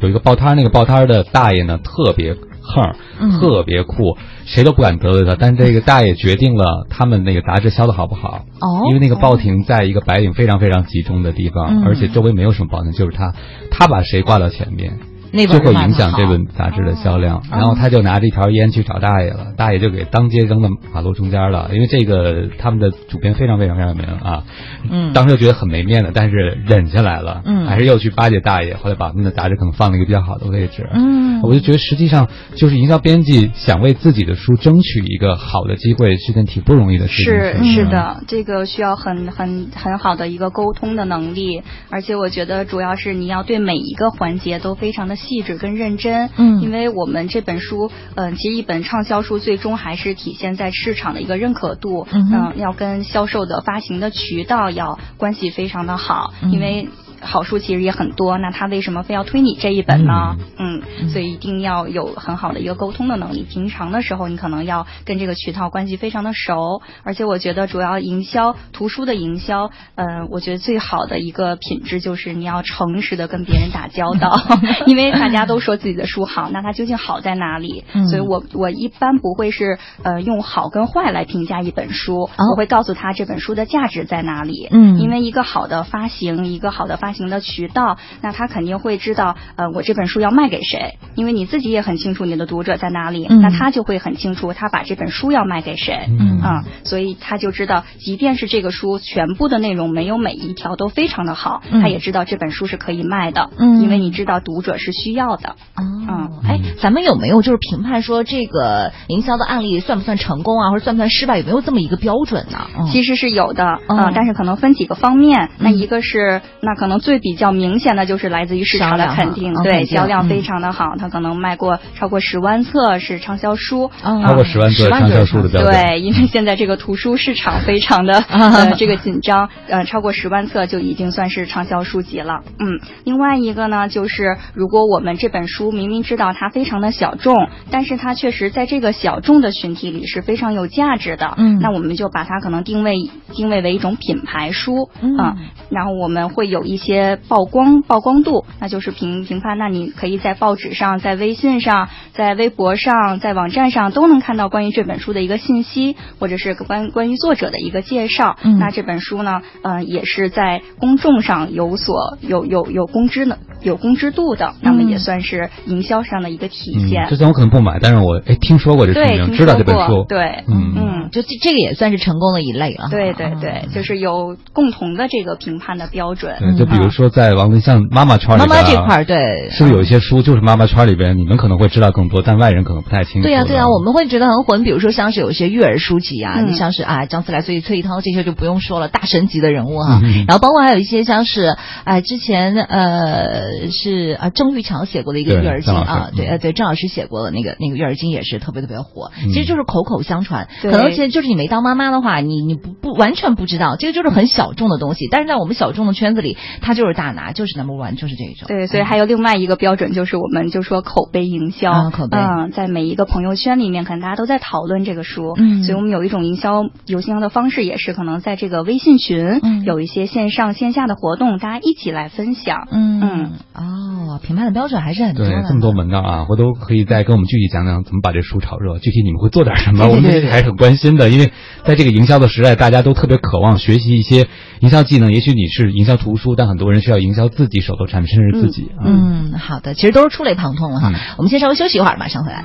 [0.00, 5.36] 有一个报摊儿，那个报摊儿的大爷呢特别横，嗯特别酷，谁都不敢得罪他。
[5.38, 13.34] 但是这个大爷决定了他们那个杂志销的好不好，哦因为那个报亭在一个白领非常非常集中的地方，嗯而且周围没有什么报亭，就是他，
[13.70, 14.98] 他把谁挂到前面。
[15.36, 17.42] 那本就会影响这本杂志的销量。
[17.50, 21.70] 然后他就拿着一条烟去找大爷了，大爷就给当街扔到马路中间了。
[21.72, 24.44] 因为这个他们的主编非常非常非常有名啊，
[24.90, 25.12] 嗯。
[25.12, 31.42] 当时就觉得很没面子，但是忍下来了，嗯还是又去巴结大爷，后来把他们的杂志可能放了一个比较好的位置，嗯。
[31.42, 37.22] 我就觉得实际上就是营销编辑想为自己的书争取一个好的机会是件挺不容易的事
[37.58, 46.30] 情，是是的，这个需要很很很好的一个沟通的能力，而且我觉得主要是你要对每一个环节都非常的细致跟认真。
[46.38, 56.88] 嗯因为我们这本书，嗯、其实一本畅销书最终还是体现在市场的一个认可度，嗯哼要跟销售的发行的渠道要关系非常的好，嗯因为。
[57.20, 60.36] 好书其实也很多，那他为什么非要推你这一本呢？
[60.58, 63.42] 嗯，所以一定要有很好的一个沟通的能力。
[63.42, 74.38] 平常的时候，你可能要跟这个渠道关系非常的熟，而且我觉得主要营销图书的营销，呃，我觉得最好的一个品质就是你要诚实的跟别人打交道，
[74.86, 77.84] 因为大家都说自己的书好，那它究竟好在哪里？
[77.94, 84.68] 嗯所以我我一般不会是呃用好跟坏来评价一本书，我会告诉他这本书的价值在哪里。
[84.70, 93.40] 嗯因为一个好的发行，一个好的发行的渠道，那他肯定会知道，呃，我这本书要卖给谁，因为你自己也很清楚你的读者在哪里，嗯。
[93.40, 96.40] 那他就会很清楚他把这本书要卖给谁，嗯。
[96.40, 101.80] 啊、所以他就知道，即便是这个书全部的内容没有每一条都非常的好，嗯。
[101.80, 103.80] 他也知道这本书是可以卖的，嗯。
[103.82, 111.38] 因为你知道读者是需要的，哦，哎，咱们有没有就是评判说这个营销的案例算不算成功啊，或者算不算失败？
[111.38, 112.66] 有没有这么一个标准呢？
[112.78, 112.86] 嗯。
[112.90, 115.50] 其实是有的，嗯呃，但是可能分几个方面。
[115.58, 115.76] 那嗯。
[115.76, 123.90] 一个是，那可能最比较明显的就是来自于市场的肯定，对，嗯销量非常的好，它可能卖过超过十万册，是畅销书。
[124.02, 125.72] 哦超过十万册畅销书的标准。
[125.72, 132.40] 对，因为现在这个图书市场非常的 呃这个紧张，呃，超过十万册就已经算是畅销书籍了。
[132.58, 145.36] 嗯，另外一个呢，就是如果我们这本书明明知道它非常的小众，但是它确实在这个小众的群体里是非常有价值的，嗯那我们就把它可能定位定位为一种品牌书，嗯啊
[145.70, 146.85] 然后我们会有一些
[147.28, 158.36] 曝光曝光度，那就是评评判，那你可以在报纸上、在微信上、在微博上、在网站上都能看到关于这本书的一个信息，或者是关关于作者的一个介绍。
[158.42, 167.08] 嗯那这本书呢，呃，也是在公众上有所有有有公知的有公知度的，那么也算是营销上的一个体嗯现。
[167.08, 170.95] 之前我可能不买，但是我哎听说过这书对，名，知道这本书，对，嗯嗯。
[171.10, 172.88] 就这这个也算是成功的一类了。
[172.90, 176.36] 对对对，就是有共同的这个评判的标准。
[176.38, 183.22] 对，就比如说在王文像妈妈圈里妈边啊妈这块儿，对，是不是有一些书就是妈妈圈里边，你们可能会知道更多，但外人可能不太清楚。
[183.22, 184.62] 对呀、对呀、我们会觉得很混。
[184.62, 200.48] 比如说像是有些育儿书籍啊，嗯你像是啊张思来、所以崔一涛这些就不用说了，大神级的人物哈、嗯然后包括还有一些像是哎、之前呃是啊郑玉强写过的一个育儿经啊，对嗯呃对郑老师写过的那个那个育儿经也是特别特别火，嗯其实就是口口相传。
[200.62, 208.48] 可能其实就是你没当妈妈的话，你你不不完全不知道，这个就是很小众的东西，但是在我们小众的圈子里，它就是大拿，就是 number one，就是这一种。
[208.48, 223.32] 对，所以还有另外一个标准，就是我们就说口碑营销，啊口碑嗯，在每一个朋友圈里面，可能大家都在讨论这个书，嗯所以我们有一种营销有营销的方式，也是可能在这个微信群，嗯有一些线上线下的活动，大家一起来分享，嗯嗯。
[223.54, 231.32] 哦，评判的标准还是很多的，对这么多门道啊，回头可以再跟我们具体讲讲怎么把这书炒热，具体你们会做点什么，对对我们还是很关心的，因为
[231.64, 234.28] 在这个营销的时代，大家都特别渴望学习一些
[234.60, 235.12] 营销技能。
[235.12, 238.86] 也许你是营销图书，但很多人需要营销自己手头产品，甚至自己啊。
[238.86, 240.90] 嗯，好的，其实都是触类旁通了哈。
[240.90, 242.44] 嗯我们先稍微休息一会儿，马上回来。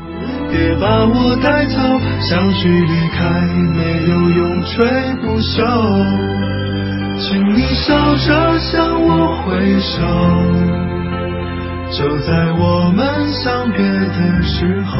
[0.49, 1.77] 别把我带走，
[2.21, 3.29] 相聚离开
[3.75, 4.87] 没有永垂
[5.21, 5.61] 不朽。
[7.19, 10.01] 请你笑着向我挥手，
[11.91, 14.97] 就在我们相别的时候。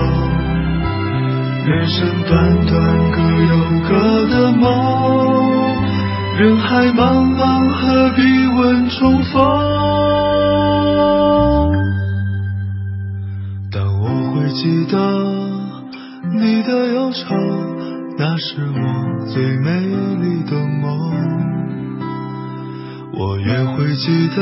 [1.63, 3.56] 人生短短，各有
[3.88, 3.89] 各
[4.28, 4.65] 的梦，
[6.38, 9.36] 人海茫茫，何必问重逢？
[13.71, 14.97] 但我会记得。
[16.34, 17.36] 你的忧愁，
[18.17, 21.12] 那是我最美丽的梦。
[23.13, 24.41] 我也会记得，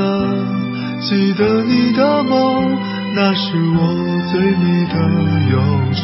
[1.02, 2.78] 记得你的梦，
[3.16, 3.96] 那是我
[4.32, 4.96] 最美的
[5.52, 5.58] 忧
[5.94, 6.04] 愁。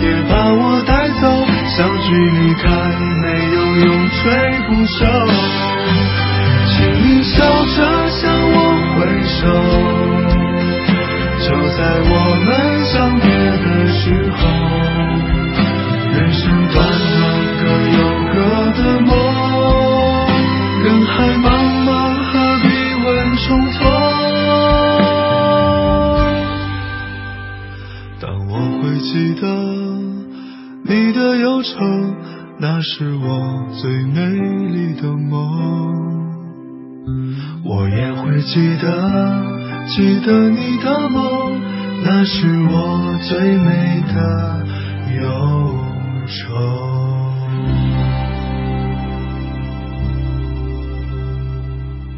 [0.00, 1.28] 别把我带走，
[1.76, 2.08] 相聚
[2.40, 2.64] 离开
[3.20, 4.18] 没有永垂
[4.66, 4.98] 不朽。
[6.66, 6.72] 请
[7.04, 7.76] 你笑着
[8.08, 8.56] 向我
[8.96, 9.38] 挥手，
[11.44, 12.12] 就在我
[12.46, 12.48] 们
[12.86, 14.40] 相别的时候。
[16.12, 16.78] 人生短
[39.90, 41.60] 记得你的梦，
[42.04, 44.64] 那是我最美的
[45.20, 45.84] 忧
[46.26, 46.99] 愁。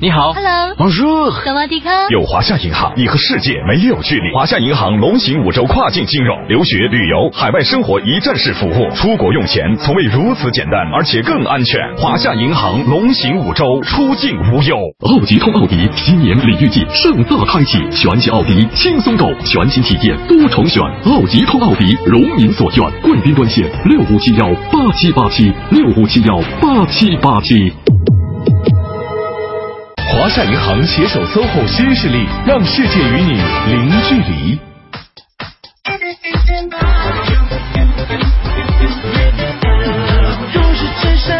[0.02, 1.88] 你好，Hello，王叔，萨瓦迪卡。
[2.10, 4.34] 有华夏银行，你和世界没有距离。
[4.34, 11.78] 华夏银行龙行五洲跨境金融，留学、旅游、海外生活一站式服务，出国用钱从未如此简单，而且更安全。
[11.96, 14.76] 华夏银行龙行五洲，出境无忧。
[15.06, 20.82] 奥迪通奥迪新年礼遇季盛大开启，全新奥迪轻松购，全新体验多重选。
[21.04, 27.72] 奥迪通奥迪如您所愿，贵宾专线六五七幺八七八七六五七幺八七八七。
[30.10, 34.58] 华夏银行携手 SOHO 新势力，让世界与你零距离。
[40.52, 41.36] 都市之声，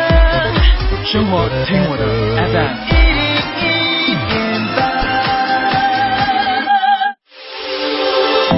[1.05, 2.03] 生活听我的。
[2.53, 2.73] FM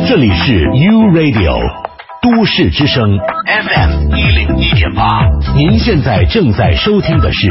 [0.06, 1.58] 这里是 U Radio
[2.22, 3.18] 都市之声。
[3.46, 4.03] FM
[4.74, 5.20] 一点八，
[5.54, 7.46] 您现在正在收听的是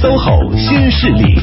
[0.00, 1.36] SOHO 新势力。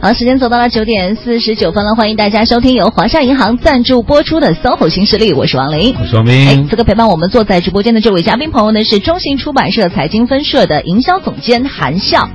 [0.00, 6.46] 好，时间走到了九点四十九分了，欢迎大家收听由华夏银行赞助播出的 SOHO 新势力，我是王琳，我是王斌。
[6.46, 12.30] 哎，这个陪伴我们坐在直播间的这位嘉宾朋友呢，是中信出版社财经分社的营销总监韩笑。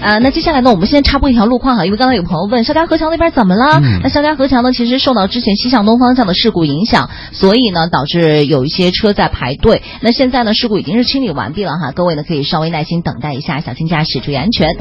[0.00, 3.80] 呃，那接下来呢，我们先插播一条路况哈，因为刚才有朋友问肖家河桥那边怎么了？
[3.82, 9.82] 嗯那肖家河桥呢，其实受到之前西向东方向的事故影响，所以呢，导致有一些车在排队。
[10.00, 14.76] 那现在呢，事故已经是清理完毕了哈，各位呢可以稍微耐心等待一下，小心驾驶，注意安全。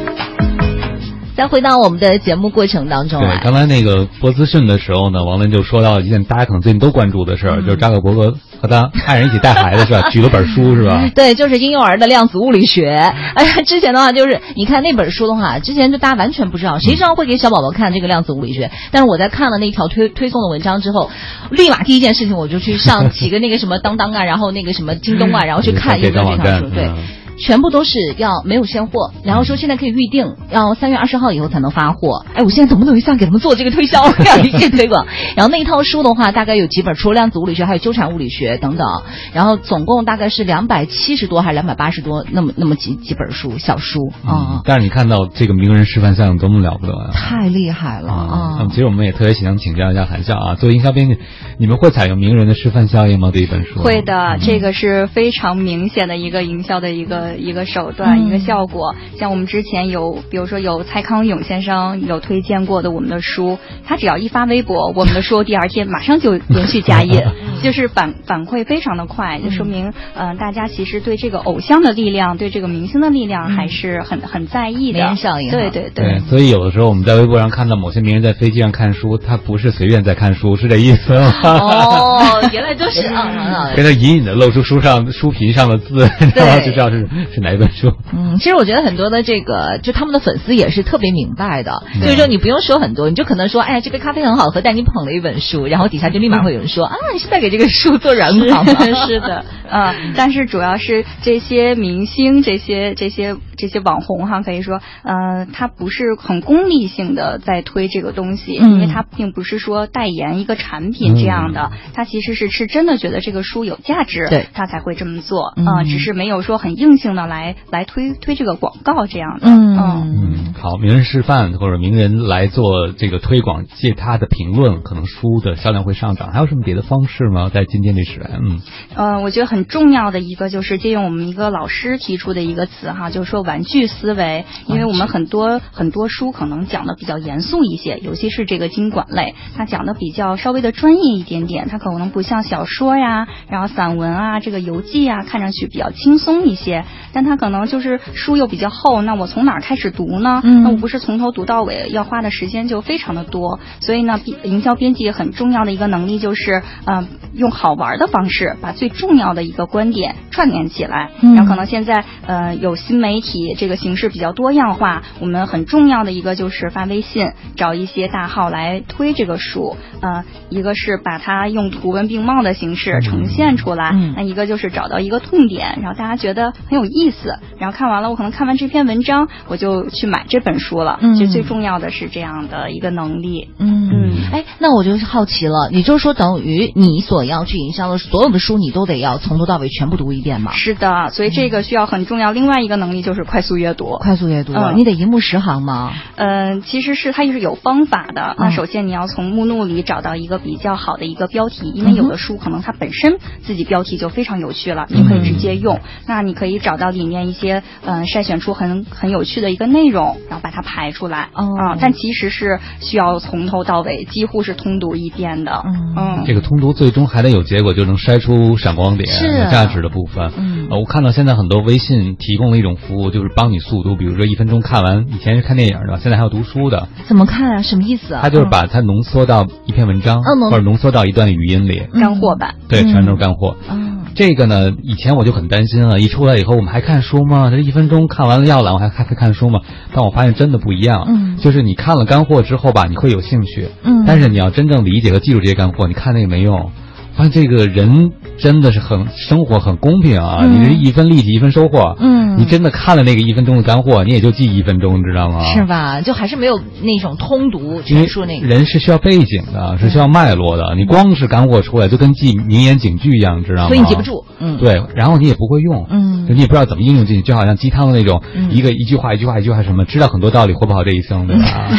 [1.35, 10.07] 再回到我们的节目过程当中对，刚才那个播资讯的时候呢，王林就说到一件大家可能最近都关注的事儿，就是扎克伯格和他爱人一起带孩子是吧？
[10.09, 11.09] 举了本书是吧？
[11.13, 12.89] 对，就是婴幼儿的量子物理学。
[13.35, 18.71] 哎呀，之前的话就是你看那本书的话，之前就大家完全不知道，谁知道会给小宝宝看这个量子物理学？
[18.91, 21.11] 但是我在看了那条推推送的文章之后，
[21.51, 26.69] 立马第一件事情我就去上几个那个什么当当啊，然后那个什么京东啊，然后去看有没有这条书。
[26.69, 26.89] 对。
[27.37, 32.25] 全部都是要没有现货，然后说现在可以预定，要三月二十号以后才能发货。
[32.33, 35.05] 哎，我现在怎么等于像给他们做这个推销这样一些推广？
[35.35, 38.85] 然后那一套书的话，大概有几本，除了量子物理学，还有纠缠物理学等等。
[39.33, 44.61] 然后总共大概是两百七十多还是两百八十多那么那么几几本书小书啊。
[44.65, 47.11] 但是你看到这个名人示范效应多么了不得啊！
[47.13, 48.57] 太厉害了啊！
[48.61, 51.17] 嗯，其实我们也特别想请教一下韩笑啊，作为营销编辑，
[51.57, 53.31] 你们会采用名人的示范效应吗？
[53.33, 53.81] 这一本书？
[53.81, 58.95] 会的，这个是非常明显的一个营销的一个一个手段，一个效果。
[59.17, 67.21] 像我们之前有，比如说有蔡康永先生有推荐过的我们的书，他只要一发微博，我们的书第二天马上就连续加 印，
[67.63, 75.15] 就是反反馈非常的快，就说明嗯，大家其实对这个偶像的力量，对这个明星的力量还是很很在意的。
[75.15, 76.19] 效应，对对对。
[76.29, 81.33] 所以有的时候我们在微博上看到某些名人在飞机上看书，他不是随便在看书，是这意思吗？
[81.43, 85.99] 哦，原来就是啊， 跟他隐隐的露出书上书皮上的字，
[86.35, 87.93] 然后就知道是是 哪一本书。
[88.13, 98.74] 嗯，其实我觉得很多的这个，就他们的粉丝也是特别明白的，所以说你不用说很多，你就可能说，哎呀，这杯咖啡很好喝，但你捧了一本书，然后底下就立马会有人说，啊，你是在给这个书做软广吗？
[99.07, 99.16] 是。
[99.26, 127.51] 的，啊，但是主要是这些明星，这些这些这些网红哈，可以说，呃，他不是很功利性的在推这个东西，因为他并不是说代言一个产品这样的，他其实是是真的觉得这个书有价值，对，他才会这么做，啊，只是没有说很硬性的来来推推这个广告这样的，嗯嗯，好，名人示范或者名人来做这个推广，借他的评论，可能书的销量会上涨，还有什么别的方式吗？
[127.53, 128.60] 在今天这时代，嗯，
[128.95, 150.41] 呃，我觉得很重要的一个就是借用我们一个老师提出的一个词哈，就是说玩具思维，因为我们很多很多书可能讲的比较严肃一些，尤其是这个经管类，它讲的比较稍微的专业一点点，它可能不像小说呀，然后散文啊，这个游记啊，看上去比较轻松一些，但他可能就是书又比较厚，那我从哪儿开始读呢？
[150.43, 161.11] 那我不是从头读到尾，要花的时间就非常的多，所以呢，营销编辑很重要的一个能力就是，嗯，用好玩的方式把最重要的一个观点串联起来。
[161.21, 169.75] 然后可能现在呃有新媒体这个形式比较多样化，我们很重要的一个就是发微信，找一些大号来推这个书。
[170.01, 180.99] 呃，一个是把它用图文并茂的形式呈现出来，那一个就是找到一个痛点，然后大家觉得很有意思，然后看完了，我可能看完这篇文章，我就去买这本书了。
[181.15, 183.49] 其实最重要的是这样的一个能力。
[183.59, 190.51] 嗯嗯，哎，那我就好奇了，也就是说，等于你所要去营销的所有的书，你都得要从头到尾全部读一遍吗？
[190.53, 192.31] 是的，所以这个需要很重要。
[192.31, 193.97] 另外一个能力就是快速阅读。
[193.99, 195.93] 快速阅读，嗯你得一目十行吗？
[196.15, 198.36] 嗯，其实是它也是有方法的。
[198.38, 205.79] 那首先你要从目录里找到一个比较好的一个标题，因为有的书可能它本身自己标题就非常有趣了，你可以直接用。
[206.07, 211.30] 那你可以找到里面一些嗯筛选出很很有趣的一个内容，然后把它排出来。
[211.34, 215.63] 啊，但其实是需要从头到尾几乎是通读一遍的。
[215.97, 219.09] 嗯，这个通读最终还得有结果，就能筛出闪光点、
[219.43, 220.32] 有价值的部分。
[220.38, 225.05] 嗯，我看到现在很多微信提供了一种服务，就是帮你速读，比如说一分钟看完。
[225.09, 226.88] 以前是看电影的，现在还有读书的。
[227.07, 227.61] 怎么看啊？
[227.61, 228.19] 什么意思啊？
[228.21, 232.55] 它就是把它浓缩到一篇文章，或者浓缩到一段语音里，干货版。
[232.67, 233.55] 对，全都是干货。
[233.69, 237.49] 嗯，这个呢，以前我就很担心啊，一出来以后我们还看书吗？
[237.49, 239.60] 这一分钟看完了要了，我还还看书吗？
[239.93, 241.06] 但我发现真的不一样。
[241.08, 243.70] 嗯，就是你看了干货之后吧，你会有兴趣。
[243.84, 246.72] 嗯，但是你要真正理解和记住这些干货，你看那个没用。
[247.16, 250.45] 发现这个人真的是很生活很公平啊！
[250.45, 251.95] 你这一分利己一分收获。
[251.99, 255.43] 嗯，你真的看了那个一分钟的干货，你也就记一分钟，知道吗？
[255.53, 256.01] 是吧？
[256.01, 257.82] 就还是没有那种通读
[258.28, 258.47] 那个。
[258.47, 260.76] 人是需要背景的，是需要脉络的。
[260.76, 263.68] 你光是干货出来，就跟记名言警句一样，知道吗？
[263.70, 264.26] 所以你记不住。
[264.39, 265.88] 嗯，对，然后你也不会用。
[265.89, 271.70] 嗯，你也不知道怎么应用进去，就好像鸡汤的那种，一个一句话一句话一句话什么，知道很多道理，活不好这一生， 对吧？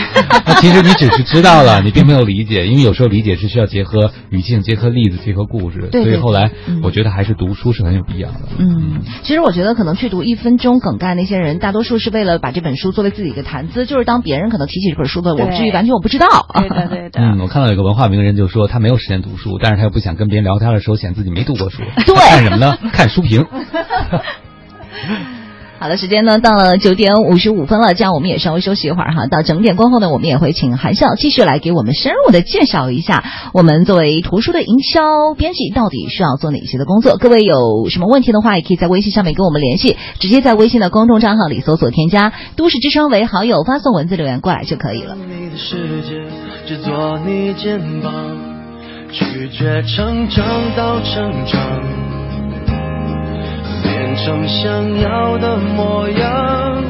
[0.47, 5.89] 那其实你只是知道了，你并没有理解，因为有时候理解是需要结合语境、结合例子、结合故事。
[5.91, 6.05] 对。
[6.05, 6.53] 所以后来，
[6.83, 8.41] 我觉得还是读书是很有必要的。
[8.59, 16.27] 嗯，其实我觉得可能去读一分钟梗概那些人，大多数是为了把这本书作为自己的谈资，就是当别人可能提起这本书的，我不至于完全我不知道。
[16.55, 17.20] 对的，对的。
[17.20, 21.83] 嗯，我看到有个文化名人就说，他没有时间读书，但是他又不想跟别人聊天的时候显自己没读过书。
[22.07, 22.14] 对。
[22.14, 22.79] 看什么呢？
[22.93, 23.45] 看书评。
[25.87, 29.28] 好的，时间呢到了九点五十五分了，这样我们也稍微休息一会儿哈。
[29.28, 33.22] 到整点过后呢，我们也会请韩笑继续来给我们深入的介绍一下，
[33.55, 37.18] 我们作为图书的营销编辑到底需要做哪些的工作。
[37.18, 45.14] 各位有什么问题的话，也可以在微信上面跟我们联系，直接在微信的公众账号里搜索添加“都市之声”为好友，发送文字留言过来就可以了。
[45.14, 46.20] 你的世界
[46.66, 48.12] 只做你肩膀。
[49.12, 50.45] 拒绝成长
[50.76, 52.15] 到成长。
[54.16, 56.82] 成想要的模样，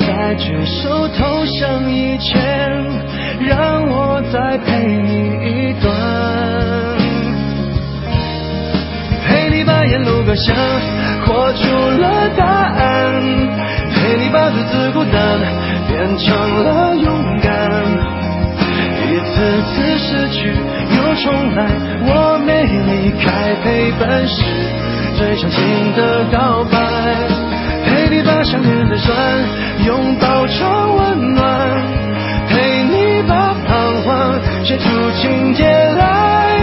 [0.00, 2.38] 在举手投降以前，
[3.40, 5.90] 让我再陪你一段，
[9.24, 10.54] 陪你把沿路感想
[11.24, 11.66] 活出
[12.00, 13.22] 了答案，
[13.94, 15.38] 陪你把独自孤单
[15.88, 17.48] 变成了勇敢。
[19.08, 20.52] 一次次失去
[20.96, 21.58] 又重来，
[22.06, 24.44] 我没离开，陪伴是
[25.20, 26.78] 最深情的告白。
[27.84, 29.14] 陪你把想念的酸
[29.84, 31.82] 拥抱成温暖，
[32.48, 34.88] 陪你把彷徨写出
[35.20, 36.56] 情节来。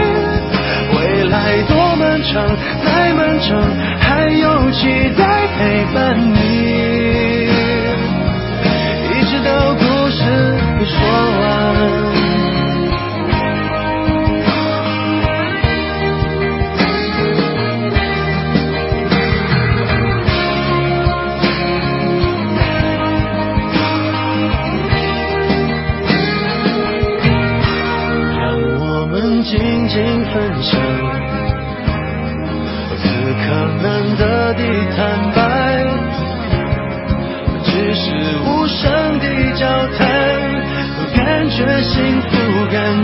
[0.92, 2.44] 未来多漫长，
[2.84, 3.62] 再漫长，
[4.00, 6.87] 还有期待陪伴你，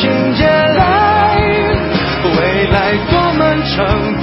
[0.00, 1.36] 情节来。
[2.38, 4.19] 未来多漫长，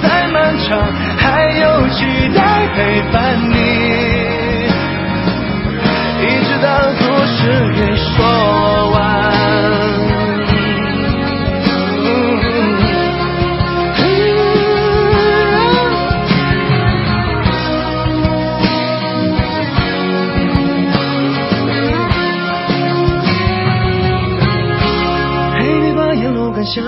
[26.68, 26.84] 想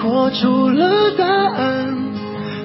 [0.00, 1.94] 活出了答案，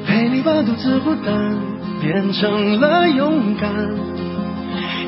[0.06, 1.58] 陪你把独自孤单
[2.00, 3.70] 变成了勇敢。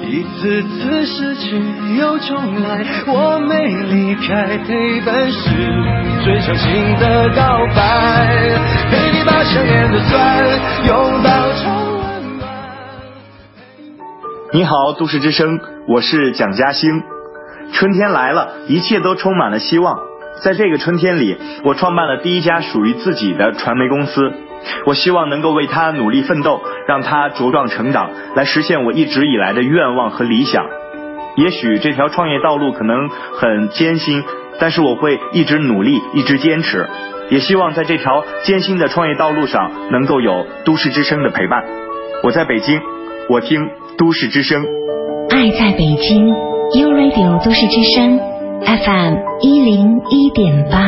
[0.07, 1.61] 一次次失去
[1.99, 5.39] 又重来，我没离开，陪伴是
[6.23, 8.27] 最长情的告白。
[8.89, 10.45] 陪你把想念的酸
[10.87, 12.43] 拥抱成温暖。
[14.53, 17.03] 你好，都市之声，我是蒋嘉兴。
[17.71, 19.97] 春天来了，一切都充满了希望。
[20.43, 24.33] 在这个春天里，我创办了第一家属于自己的传媒公司。
[24.85, 30.65] 我希望能够为它努力奋斗，让它茁壮成长，来实现我一直以来的愿望和理想。
[31.35, 34.23] 也许这条创业道路可能很艰辛，
[34.59, 36.87] 但是我会一直努力，一直坚持。
[37.29, 41.63] 也希望在这条艰辛的创业道路上，能够有都市之声的陪伴。
[42.23, 42.79] 我在北京，
[43.29, 44.63] 我听都市之声。
[45.29, 48.34] 爱在北京，U Radio 都市之声。
[48.63, 50.79] FM 一零一点八。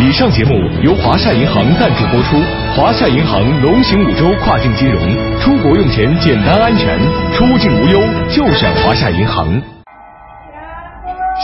[0.00, 2.36] 以上节目由华夏银行赞助播出。
[2.74, 5.00] 华夏银行龙行五洲跨境金融，
[5.40, 6.98] 出国用钱简单安全，
[7.32, 9.62] 出境无忧就选华夏银行。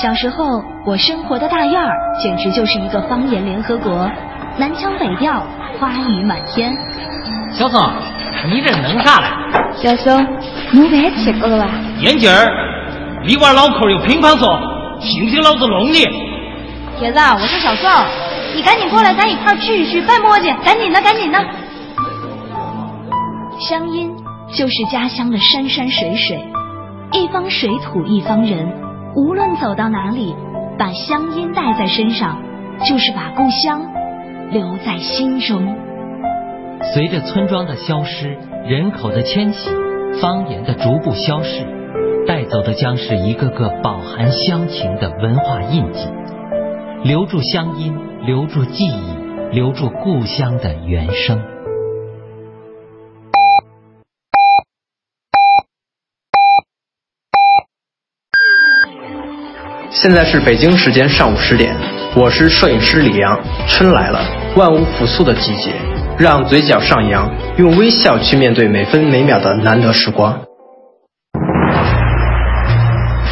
[0.02, 4.10] 小时候，我生活的大院儿简直就是一个方言联合国，
[4.58, 5.42] 南腔北调，
[5.78, 6.74] 花语满天。
[7.52, 7.78] 小宋，
[8.50, 9.26] 你这弄啥嘞？
[9.74, 10.26] 小宋，
[10.72, 11.68] 你别吃过了吧？
[12.00, 12.48] 眼镜儿，
[13.26, 14.46] 你娃脑壳有乒乓球，
[14.98, 16.04] 信不信老子弄你？
[16.98, 17.90] 铁子，我是小宋，
[18.54, 21.38] 你赶紧过来，咱一块儿聚一聚，别磨叽，赶紧的，赶紧的。
[23.60, 24.10] 乡音
[24.54, 26.40] 就是家乡的山山水水，
[27.12, 28.72] 一方水土一方人，
[29.14, 30.34] 无论走到哪里，
[30.78, 32.38] 把乡音带在身上，
[32.86, 33.82] 就是把故乡
[34.50, 35.76] 留在心中。
[36.94, 38.36] 随着村庄的消失。
[38.68, 39.70] 人口的迁徙，
[40.20, 41.64] 方言的逐步消逝，
[42.26, 46.00] 带走的将是一个个饱含乡情的文化印记。
[47.04, 51.40] 留住乡音，留住记忆，留住故乡的原声。
[59.90, 61.76] 现在是北京时间上午十点，
[62.18, 63.38] 我是摄影师李阳。
[63.68, 64.18] 春来了，
[64.56, 65.70] 万物复苏的季节。
[66.18, 70.34] 让嘴角上扬，用微笑去面对每分每秒的难得时光。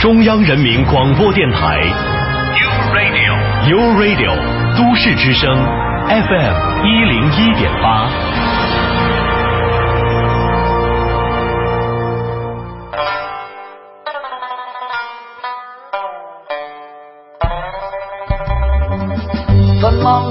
[0.03, 1.81] 中央人民广播电台
[2.61, 4.37] ，U Radio，U Radio，
[4.77, 5.49] 都市之声
[6.07, 8.11] FM 一零一点八。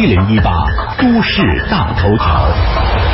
[0.00, 0.50] 一零一八
[0.96, 3.09] 都市大头条。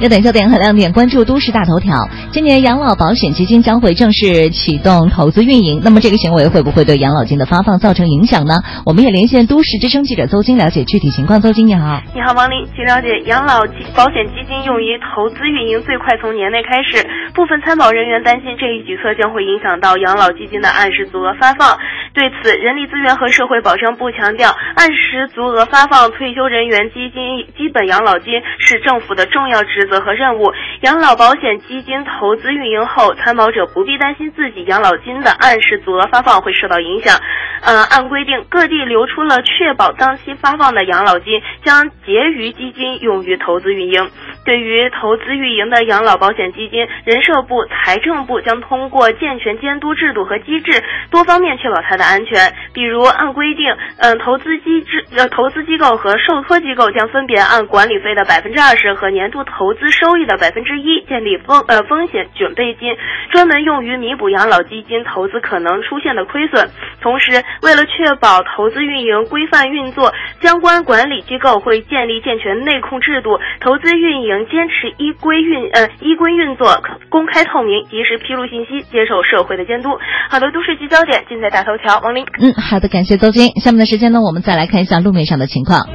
[0.00, 2.08] 热点焦点和亮点，关注都市大头条。
[2.32, 8.58] 今年养老保险基金将会正式启动投资运营，那么这个行为会不会对养老金的发放造成影响呢？
[8.84, 11.40] 我们也连线都市之声记者邹金了解具体情况。
[11.40, 13.62] 邹金你好，你好王林，据了解，养老
[13.94, 16.98] 保险基金用于投资运营最快从年内开始，
[17.32, 21.78] 部分参保人员担心这一举措将会影响到养老基金的按时足额发放。
[22.14, 29.83] 对此，人力资源和社会保障部强调，按时足额发放退休人员基金基本养老金是政府的重要职。
[29.86, 37.18] 责和任务，养老保险基金投资运营后，参保者不必担心自己养老金的按时足额发放会受到影响。
[37.62, 44.10] 呃，按规定，各地留出了确保当期发放的养老金，将结余基金用于投资运营。
[44.44, 52.52] 对于投资运营的养老保险基金，人社部、财政部将通过健全监督制度和机制，多方面确保它的安全。
[52.74, 62.96] 比如，按规定，嗯，投资机制、呃，投资机构和受托机构将分别按管理费的百分之二十和年度投资收益的百分之一建立风呃风险准备金，
[63.32, 66.70] 专门用于弥补养老基金投资可能出现的亏损。
[67.00, 74.34] 同时，为了确保投资运营规范运作，相关管理机构会建立健全内控制度，投资运营。
[74.54, 79.88] 坚持依规运呃依规运作，公开透明，及时披露信息，接受社会的监督。
[80.30, 81.98] 好的，都市聚焦点尽在大头条。
[82.00, 83.48] 王林，嗯，好的，感谢邹金。
[83.60, 85.88] 下面的时间呢，我们再来看一下路面上的情况。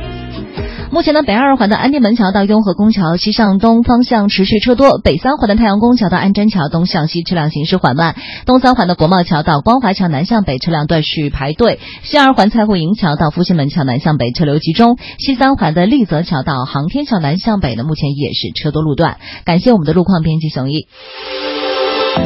[0.92, 8.16] 目前呢，北二环的安定门桥到雍和宫桥西向东方向持续车多；北三环的太阳宫桥到安贞桥东向西车辆行驶缓慢；
[8.48, 19.18] 东三环的国贸桥到光华桥南向北车辆断续排队；西二环蔡户营桥到复兴门桥南向北车流集中；西三环的丽泽桥到航天桥南向北呢，目前也是车多路段。
[19.46, 20.88] 感谢我们的路况编辑熊毅。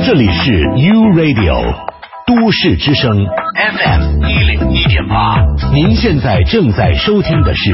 [0.05, 1.93] 这里是 U Radio。
[2.25, 5.39] 都市之声 FM 一零点八，
[5.71, 7.71] 您现在正在收听的是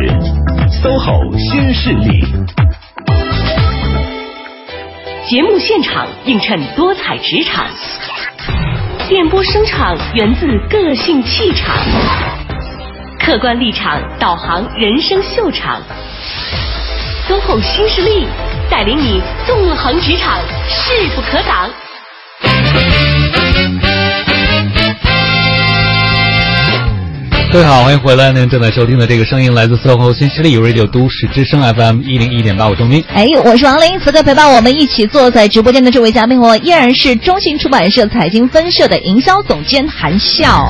[0.81, 2.25] SOHO 新势力。
[5.27, 7.65] 节目现场映衬多彩职场，
[9.09, 11.75] 电波声场源自个性气场，
[13.19, 15.81] 客观立场导航人生秀场。
[17.27, 18.25] SOHO 新势力
[18.71, 20.39] 带领你纵横职场，
[20.69, 21.69] 势不可挡。
[27.51, 28.31] 各位好，欢迎回来。
[28.31, 33.03] 您正在收听的这个声音来自 SOHO 新势力 Radio 都市之声 FM 一零一点八，我钟斌。
[33.11, 33.99] 哎，我是王林。
[33.99, 40.69] 此刻陪伴我们一起坐在直播间的这位嘉宾，我依然是中信出版社财经分社的营销总监韩笑。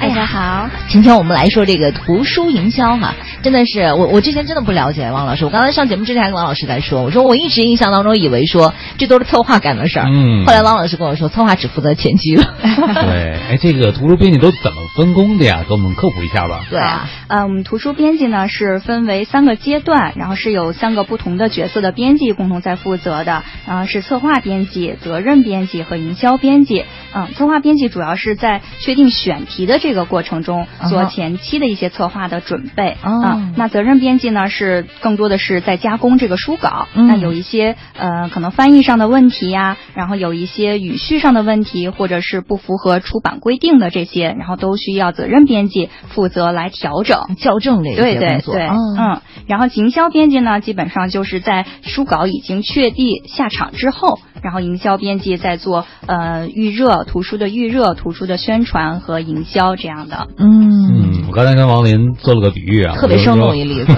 [0.00, 12.44] 大家好，今天我们来说这个图书营销哈，真的是我我之前真的不了解王老师，我刚才上节目之前还跟王老师在说，我说我一直印象当中以为说这都是策划干的事儿，嗯，后来王老师跟我说，策划只负责前期了。
[12.62, 15.64] 对， 哎，这个图书编辑都怎么分工的呀？
[15.66, 16.66] 给我们科普一下吧。
[16.68, 26.84] 对啊，呃，我们图书编辑呢是分为三个阶段，然后是有三个不同的角色的编辑共同在负责的，然后是策划编辑、责任编辑和营销编辑。
[27.14, 33.29] 嗯，策划编辑主要是在确定选题的这个过程中做前期的一些策划的准备啊。
[33.56, 36.86] 那责任编辑呢是更多的是在加工这个书稿。
[36.94, 48.54] 那有一些呃可能翻译上的问题呀，然后有一些语序上的问题，或者是不符合出版规定的这些，然后都需要责任编辑负责来调整、校正这些工作。
[48.54, 49.20] 对对对，嗯。
[49.46, 54.18] 然后营销编辑呢，基本上就是在书稿已经确定下场之后。
[54.42, 60.28] 然后营销编辑在做呃预热图书的预热图书的宣传和营销这样的。
[60.38, 63.96] 嗯，我刚才跟王林做了个比喻啊，特别生动一例子。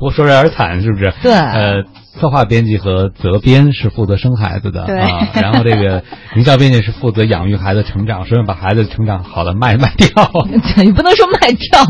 [0.00, 1.12] 我说的有点惨，是不是？
[1.22, 1.32] 对。
[1.32, 1.82] 呃，
[2.18, 6.02] 策划编辑和责编是负责生孩子的啊，然后这个
[6.36, 10.08] 营销编辑是负责养育孩子成长，顺便把孩子成长好了卖卖掉，
[10.82, 11.84] 你不能说卖掉，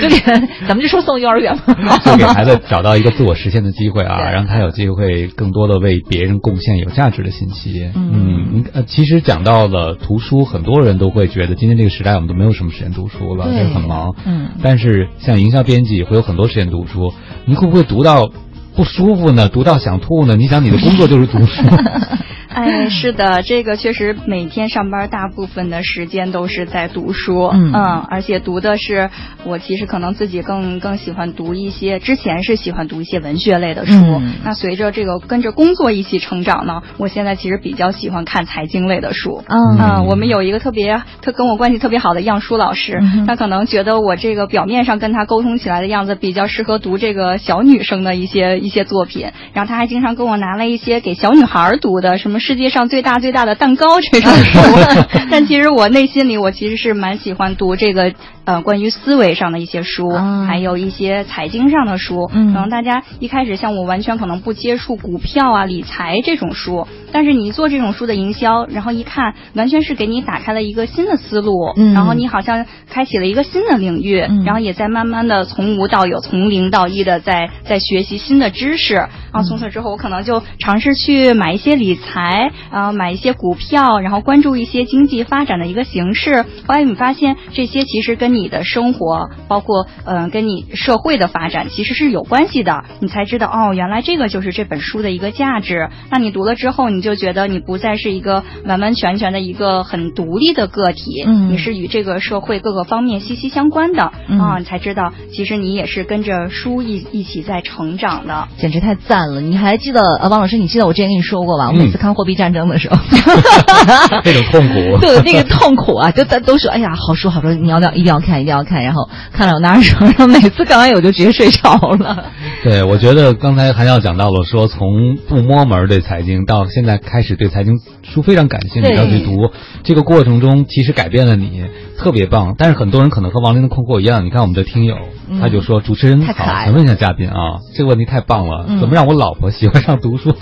[0.00, 0.32] 就给他，
[0.66, 1.98] 咱们就说送幼儿园吧。
[2.04, 7.90] 就给孩子找到一个自我实现的机会啊，让他有机会更多的为别人贡献有价值的信息。
[7.94, 14.14] 嗯嗯，呃，其实讲到了图书，很多人都会觉得今天这个时代我们都没有什么时间读书了，对也很忙。
[14.24, 17.12] 嗯但是像营销编辑会有很多时间读书，
[17.44, 18.30] 你会不会读到
[18.76, 19.48] 不舒服呢？
[19.48, 20.36] 读到想吐呢？
[20.36, 21.62] 你想你的工作就是读书。
[22.64, 27.72] 哎，是的，这个确实每天上班大部分的时间都是在读书，嗯。
[28.08, 29.10] 而且读的是
[29.44, 34.32] 我其实可能自己更更喜欢读一些，之前是喜欢读一些文学类的书，嗯。
[34.42, 40.06] 那随着这个跟着工作一起成长呢，我现在其实比较喜欢看财经类的书，嗯。
[40.06, 54.60] 我们有一个特别特跟我关系特别好的样书老师，嗯他可能觉得我这个表面上跟他沟通起来的样子比较适合读这个小女生的一些一些作品，然后他还经常跟我拿了一些给小女孩读的，什么世界上最大最大的蛋糕这种书，
[55.32, 58.14] 但其实我内心里我其实是蛮喜欢读这个
[58.46, 60.08] 呃关于思维上的一些书，
[60.46, 86.44] 还有一些财经上的书，嗯可能大家一开始像我完全可能不接触股票啊理财这种书，但是你做这种书的营销，然后一看完全是给你打开了一个新的思路，嗯然后你好像开启了一个新的领域，然后也在慢慢的从无到有，从零到一的在在学习新的知识，然后从此之后我可能就尝试去买一些理财，然后买一些股票，然后关注一些经济发展的一个形式。
[86.66, 95.88] 后来你发现这些其实跟你的生活，包括嗯、呃跟你社会的发展其实是有关系的，你才知道哦，原来这个就是这本书的一个价值。
[96.10, 108.48] 那你读了之后，你就觉得你不再是一个完完全全的一个很独立的个体，嗯你是与这个社会各个方面息息相关的、嗯啊，你才知道其实你也是跟着书一一起在成长的。
[108.58, 109.40] 简直太赞了！
[109.40, 111.68] 你还记得呃，王老师，你记得我之前跟你说过吧？
[111.68, 112.96] 我嗯每次看货币战争的时候，
[114.24, 118.82] 那种痛苦， 对那个痛苦啊，就咱都说，哎呀，好书好书，你要要一定要看，一定要看。
[118.82, 122.32] 然后看了我拿着手，然后每次看完我就直接睡着了。
[122.62, 129.50] 对，我觉得刚才韩笑讲到了说，从不摸门儿对财经到现在开始对财经书非常感兴趣，要去读，
[129.84, 131.64] 这个过程中其实改变了你，
[131.98, 132.54] 特别棒。
[132.56, 134.96] 但是很多人可能和王林的困惑一样，你看我们的听友，
[135.28, 140.34] 嗯他就说主持人好，太可爱了想问一下嘉宾啊，这个问题太棒了，嗯怎么让我老婆喜欢上读书？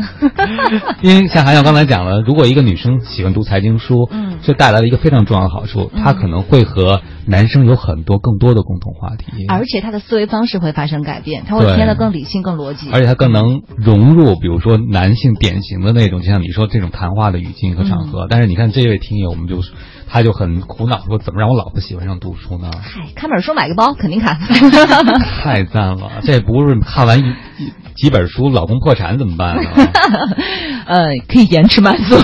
[1.02, 9.46] 因为像韩笑刚才讲了，如果一个女生喜欢读财经书，嗯这带来了一个非常重要的好处，她可能会和男生有很多更多的共同话题。
[9.48, 12.90] 而且她的思维方式会发生改变，她会对变得更理性、更逻辑。
[12.92, 18.26] 而且她更能融入，比如说男性典型的那种，就像你说这种谈话的语境和场合。
[18.28, 19.60] 但是你看这位听友，我们就
[20.08, 22.70] 他就很苦恼，说怎么让我老婆喜欢上读书呢？
[22.82, 24.38] 嗨，看本书买个包肯定看。
[25.42, 26.20] 太赞了！
[26.22, 27.22] 这不是看完一
[27.58, 29.70] 一几本书，老公破产怎么办呢？
[30.86, 32.16] 呃，可以延迟满足。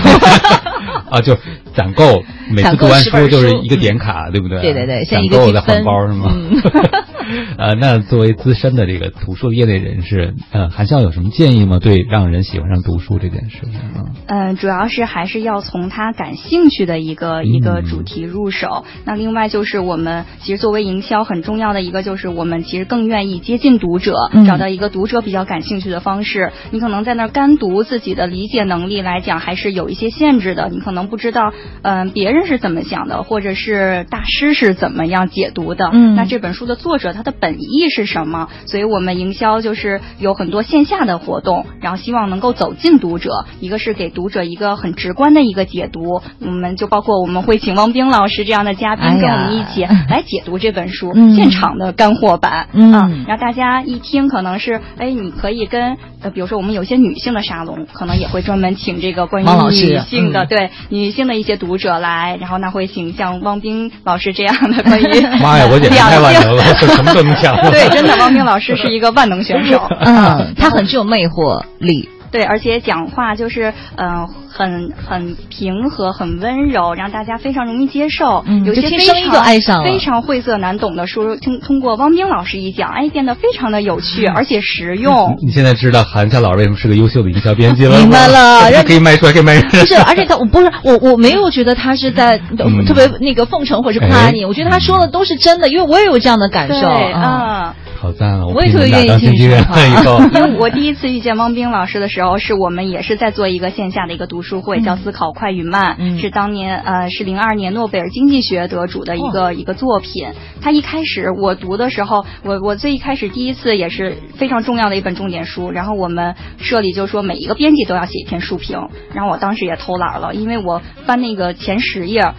[1.09, 1.37] 啊，就
[1.75, 4.61] 攒够，每次读完书就是一个点卡，对不对？
[4.61, 6.31] 对对对现在攒一个积够再换分包是吗？
[6.33, 6.61] 嗯
[7.57, 11.79] 呃，那作为资深的这个图书业内人士，呃，韩笑有什么建议吗？
[11.79, 14.11] 对让人喜欢上读书这件事情啊？
[14.27, 18.83] 嗯，主要是还是要从他感兴趣的一个、一个主题入手。
[19.05, 26.51] 那另外就是我们其实作为营销很重要的一个就是我们其实更愿意接近读者，嗯找到一个读者比较感兴趣的方式。
[26.71, 35.89] 你可能在那儿干读自己的理解能力来讲还是有一些限制的，你可能不知道嗯、别人是怎么想的，或者是大师是怎么样解读的。
[35.93, 38.47] 嗯那这本书的作者他的本意是什么？
[38.65, 67.55] 所以我们营销就是有很多线下的活动，然后希望能够走进读者，一个是给读者一个很直观的一个解读，我们就包括我们会请汪冰老师这样的嘉宾跟我们一起 来解读这本书，嗯现场的干货版，嗯啊，然后大家一听可能是，哎，你可以跟呃，比如说我们有些女性的沙龙，可能也会专门请这个关于女性的、嗯对女性的一些读者来，然后那会请像汪冰老师这样的关于 妈呀，我简直太万能了，什么都能讲。
[67.71, 69.81] 对，真的，汪冰老师是一个万能选手。
[70.01, 72.07] 嗯，他很具有魅惑力。
[72.31, 78.43] 对，而且讲话就是嗯、呃很很平和、很温柔，让大家非常容易接受。
[78.45, 85.37] 嗯有些声音常就爱上了非常晦涩难懂的书，通通过汪冰老师一讲，哎，变得非常的有趣，而且实用。
[85.41, 87.97] 你现在知道韩笑老师为什么是个优秀的营销编辑了？
[87.97, 89.63] 明白了他 可以卖出来，可以卖人。
[89.69, 96.81] 不是，而且他我不是我我没有觉得他是在、嗯特别那个奉承或者是夸你，哎我觉得他说的都是真的，因为我也有这样的感受。
[96.81, 98.47] 对，嗯啊，好赞啊！
[98.47, 110.29] 我也特别愿意听这个以后， 因为我第一次遇见汪冰老师的时候，是我们也是在做一个线下的一个读书会，嗯叫《思考快与慢》，嗯是当年呃是零二年诺贝尔经济学得主的一个、哦一个作品。
[110.61, 118.79] 他一开始我读的时候，我我最一开始第一次也是非常重要的一本重点书，然后我们社里就说每一个编辑都要写一篇书评，
[119.13, 122.33] 然后我当时也偷懒了，因为我翻那个前十页。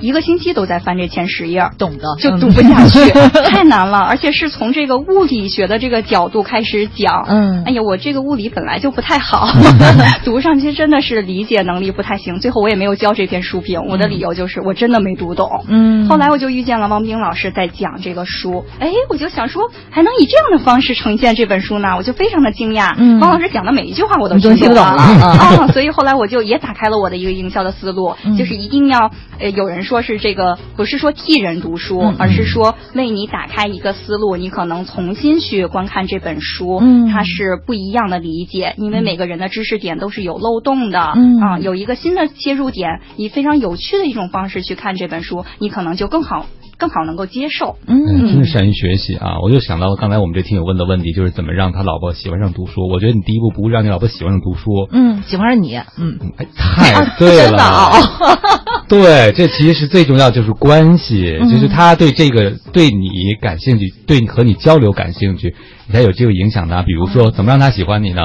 [0.00, 2.16] 一个星期都在翻这前十页，懂的。
[2.18, 3.10] 就读不下去，
[3.50, 7.24] 太难了，而且是从这个物理学的这个角度开始讲。
[7.28, 9.48] 嗯，哎呀，我这个物理本来就不太好，
[10.24, 12.40] 读上去真的是理解能力不太行。
[12.40, 15.64] 最后我也没有交这篇书评，我的理由就是我真的没读懂。
[15.68, 22.94] 嗯，后来我就遇见了汪冰老师在讲这个书，哎，我就想说还能以这样的方式呈现这本书呢，我就非常的惊讶。
[22.98, 23.20] 嗯。
[23.20, 24.82] 汪老师讲的每一句话我都听懂了。
[25.22, 28.36] 啊，所以后来我就也打开了我的一个营销的思路，嗯。
[28.36, 37.08] 就是一定要呃，有人说是这个不是说替人读书，嗯而是说为你打开一个思路，你可能重新去观看这本书，嗯。
[37.08, 41.40] 它是不一样的理解，因为每个人的知识点都是有漏洞的，嗯。
[41.40, 46.46] 啊，有一个新的切入点，以非常有趣的一种方式去看这本书，你可能就更好
[46.82, 47.76] 更好能够接受。
[47.86, 49.38] 嗯，真的善于学习啊！
[49.40, 52.88] 我就想到了刚才我们这听友问的问题，就是怎么让他老婆喜欢上读书。
[52.88, 56.18] 我觉得你第一步不是让你老婆喜欢上读书，嗯，喜欢上你，嗯，
[56.56, 57.92] 太对了，哦
[58.88, 63.08] 对，这其实是最重要，就是关系，嗯就是他对这个对你
[63.40, 65.54] 感兴趣，对你和你交流感兴趣，
[65.86, 66.82] 你才有机会影响他。
[66.82, 68.22] 比如说，怎么让他喜欢你呢？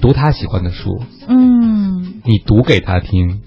[0.00, 3.42] 读他喜欢的书，嗯，你读给他听。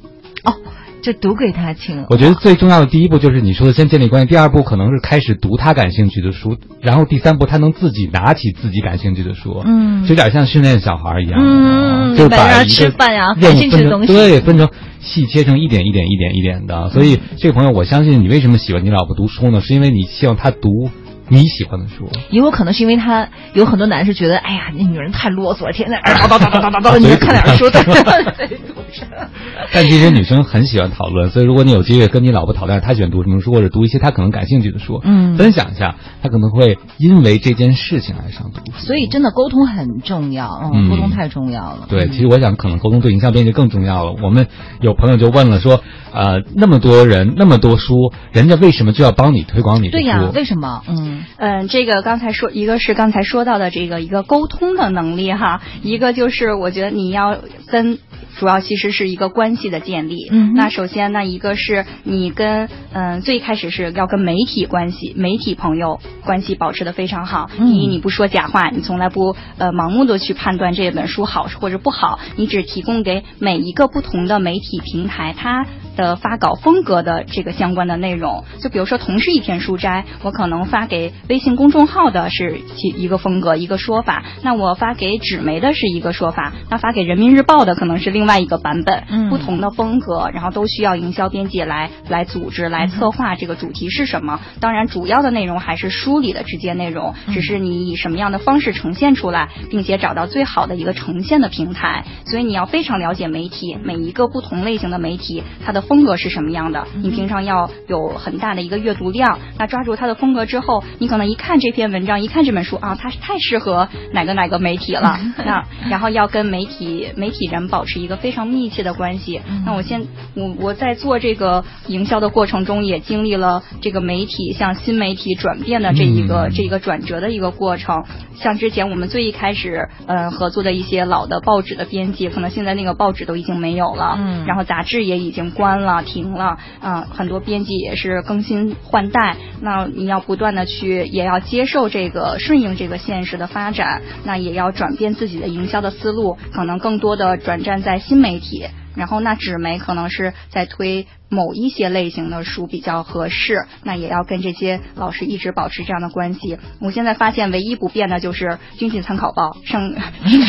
[1.02, 2.06] 就读给他听。
[2.10, 16.90] 我觉得最重要的第一步就是你说的先建立关系，第二步可能是开始读他感兴趣的书，然后第三步他能自己拿起自己感兴趣的书，嗯就有点像训练小孩一样，嗯就是把明白让一个吃饭呀任务感兴趣的东西对，分成细切成一点一点一点一点的。
[16.90, 19.62] 所以这个朋友，我相信你为什么喜欢你老婆读书呢？
[19.62, 20.90] 是因为你希望她读
[21.30, 22.10] 你喜欢的书。
[22.30, 28.60] 也有可能是因为他有很多男士觉得，哎呀，那女人太啰嗦了，天天叨叨 叨叨叨叨叨，你们看点书，对对
[29.74, 38.86] 但其实女生很喜欢讨论，所以如果你有机会跟你老婆讨论她喜欢读什么书，或者读一些她可能感兴趣的书，嗯分享一下，她可能会因为这件事情爱上读书。
[38.86, 41.86] 所以真的沟通很重要，嗯，嗯沟通太重要了。
[41.88, 44.16] 对，其实我想，可能沟通对营销编辑更重要了。
[44.22, 44.48] 我们
[44.82, 50.04] 有朋友就问了说，呃，那么多人，那么多书，人家为什么就要帮你推广你的书？
[50.04, 50.82] 对呀，为什么？
[50.88, 58.00] 嗯嗯，这个刚才说，一个是刚才说到的这个一个沟通的能力哈，一个就是我觉得你要跟。
[58.40, 60.28] 主要其实是一个关系的建立。
[60.32, 67.52] 嗯那首先呢，一个是你跟嗯、最开始是要跟媒体关系、媒体朋友关系保持的非常好。
[67.60, 75.66] 嗯第一，你不说假话，你从来不呃盲目的去判断这本书好或者不好，你只提供给每一个不同的媒体平台它
[75.96, 78.44] 的发稿风格的这个相关的内容。
[78.60, 94.40] 就比如说同是一篇书斋，我可能发给微信公众号的是其一个风格一个说法，那我发给纸媒的是一个说法，那发给人民日报的可能是另外一个版本，嗯不同的风格，然后都需要营销编辑来来组织来策划这个主题是什么。
[94.60, 102.06] 当然，主要的内容还是书里的直接内容，只是你以什么样的方式呈现出来，并且找到最好的一个呈现的平台。
[102.26, 109.40] 所以你要非常了解媒体，每一个不同类型的媒体，它的风格是什么样的，你平常要有很大的一个阅读量。
[109.58, 115.20] 那抓住它的风格之后，你可能一看这篇文章，一看这本书啊，它是太适合哪个哪个媒体了。
[115.46, 119.42] 那然后要跟媒体媒体人保持一个非常密切的关系。
[119.66, 120.06] 那我现
[120.36, 128.04] 我我在做这个营销的过程中，也经历了这个媒体向新媒体转变的这一个、嗯这一个转折的一个过程。
[128.36, 139.38] 像之前我们最一开始呃合作的一些老的报纸的编辑，可能现在那个报纸都已经没有了，嗯然后杂志也已经关关了停了，啊、很多编辑也是更新换代。
[139.62, 148.66] 那你要不断的去，也要接受这个顺应这个现实的发展，那也要转变自己的营销的思路，可能更多的转战在新媒体。
[148.96, 156.58] 然后那纸媒可能是在推某一些类型的书比较合适，那也要跟这些老师一直保持这样的关系。
[156.80, 158.46] 我现在发现唯一不变的就是
[158.78, 159.94] 《经济参考报》、 上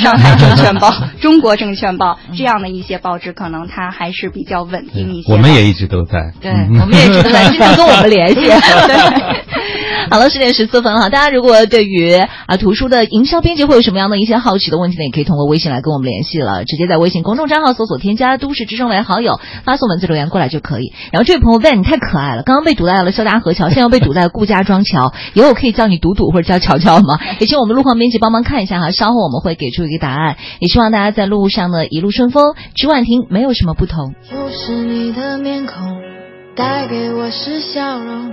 [0.01, 5.33] 上海证券报、中国证券报这样的一些报纸，可能它还是比较稳定一些。
[5.33, 6.33] 我们也一直都在。
[6.41, 8.41] 对，嗯我们也一直都在经常跟我们联系。
[8.43, 9.52] 对。
[10.11, 20.93] 好了，十点十四分哈，大家如果对于啊图书的营销编辑会有什么样的一些好奇的问题呢，也可以通过微信来跟我们联系了，直接在微信公众账号搜索添加“都市之声”为好友，发送文字留言过来就可以。
[21.13, 27.19] 然后这位朋友问你太可爱了，刚刚被堵在了肖家河桥，现在又被堵在顾家庄桥，以后我可以叫你堵堵或者叫乔乔吗？
[27.41, 30.37] 也请我们路况编辑帮忙看一下哈，稍后我们会给出一个答案。
[30.61, 34.15] 也希望大家在路上呢一路顺风，曲婉婷没有什么不同。
[34.31, 35.75] 就是你的面孔，
[36.57, 38.33] 带给我是笑容，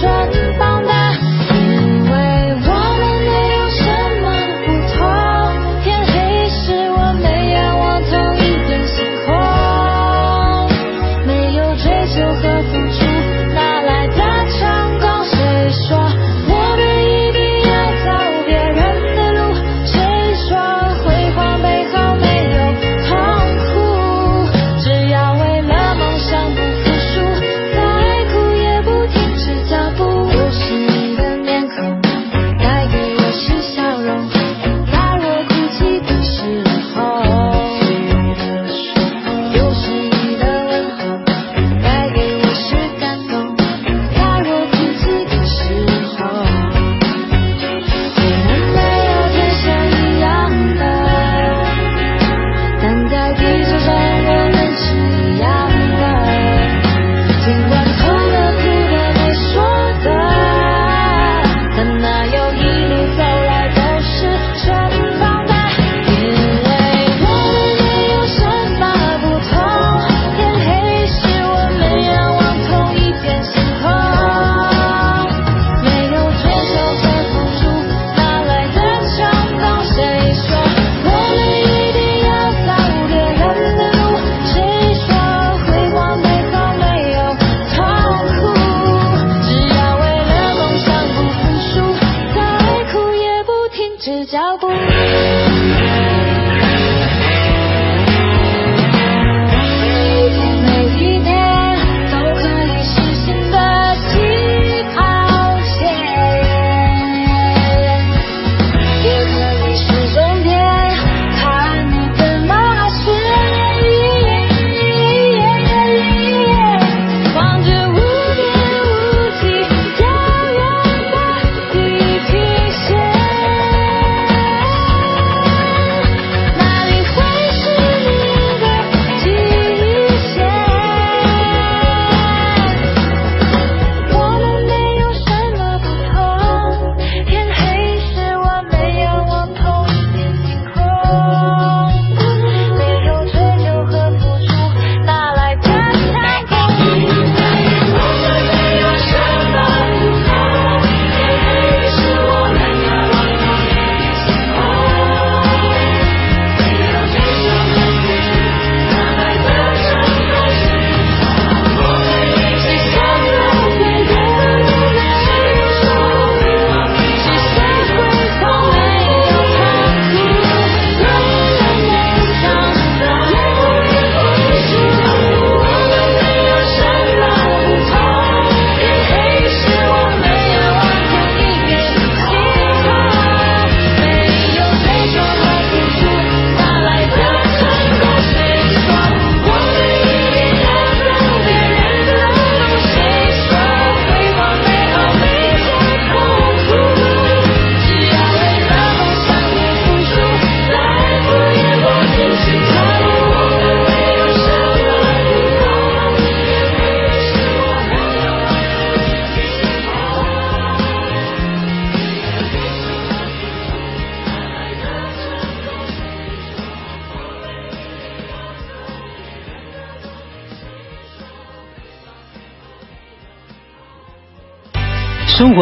[0.00, 0.75] 城堡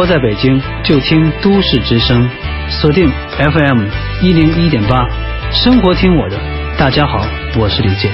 [0.05, 2.29] 在北京，就听都市之声，
[2.69, 3.85] 锁定 FM
[4.21, 5.07] 一零一点八，
[5.51, 6.37] 生活听我的。
[6.77, 7.25] 大家好，
[7.57, 8.11] 我是李健。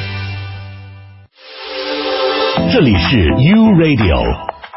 [2.71, 4.23] 这里是 U Radio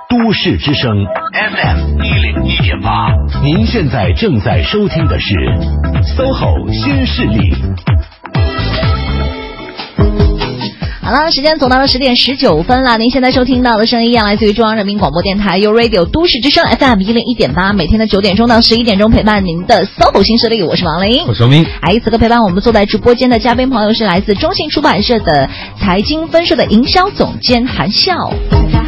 [0.08, 3.12] 都市之声 FM 一零一点八，
[3.42, 5.34] 您现在正在收听的是
[6.16, 7.54] SOHO 新势力。
[11.14, 25.48] 啊时间走到了十点十九分了您现在收听到的声音来自于中央人民广播电台 uradio 都市之声 fm 一零一点八每天的九点钟到十一点钟陪伴您的搜狗新势力我是王琳我是王琳哎此刻陪伴我们坐在直播间的嘉宾朋友是来自中信出版社的
[25.78, 28.32] 财经分社的营销总监韩笑。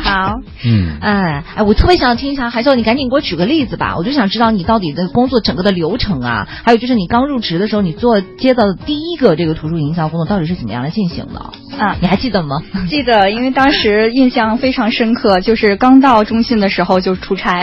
[0.07, 11.51] 好，嗯，哎哎，我特别想听一下，海秀，你赶紧给我举个例子吧，我就想知道你到底的工作整个的流程啊，还有就是你刚入职的时候，你做接到的第一个这个图书营销工作到底是怎么样来进行的？
[11.79, 12.57] 啊，你还记得吗？
[12.89, 17.61] 记得，因为当时印象非常深刻，就是刚到中信的时候就出差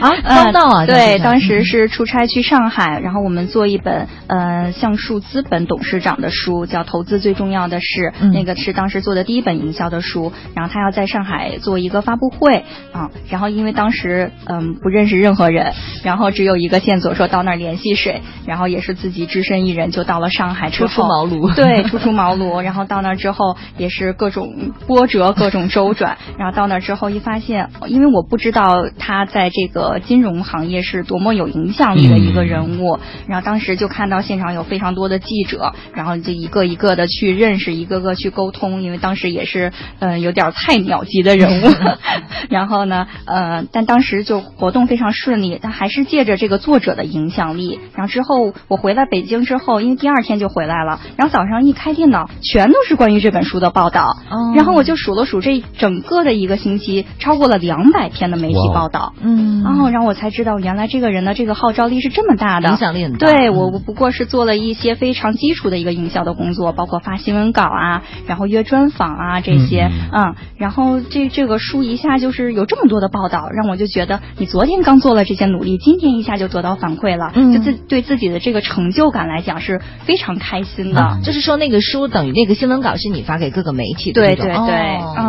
[0.00, 15.72] 啊， 刚到啊，对，当时是出差去上海，然后我们做一本呃橡树资本董事长的书，叫《投资最重要的是》，嗯那个是当时做的第一本营销的书，然后他要在上海做一个发布会啊，然后因为当时嗯不认识任何人，
[16.04, 21.54] 然后只有一个线索说到那儿联系谁，然后也是自己只身一人就到了上海之后，初出茅庐。
[21.54, 41.71] 对，初出茅庐， 然后到那儿之后也是各种波折，各种周转，然后到那儿之后一发现，因为我不知道他在这个金融行业是多么有影响力的一个人物，然后当时就看到现场有非常多的记者，然后就一个一个的去认识，一个个去沟通，因为当时也是呃有点菜鸟级的人物，
[42.50, 54.52] 然后呢呃，但当时就活动非常顺利，但还是借着这个作者的影响力，然后之后我回来北京之后，因为第二天就回来了，然后早上一开电脑，全都是关于这本书的报道，哦。
[54.54, 59.62] 然后我就数了数这整个的一个星期，超过了两百篇的媒体报道，嗯。
[59.62, 63.26] 然后然后我才知道原来这个人的这个号召力是这么大的，影响力很大。
[63.26, 63.54] 对嗯。
[63.54, 81.00] 我我不过是做了一些非常基础的一个营销的工作，包括发新闻稿啊，然后约专访啊这些，嗯嗯，然后这这个书一下就是有这么多的报道，让我就觉得你昨天刚做了这些努力，今天一下就得到反馈了，嗯就自对自己的这个成就感来讲是非常开心的。
[81.00, 85.26] 啊，就是说那个书等于那个新闻稿是你发给各个媒体的对对对，哦嗯，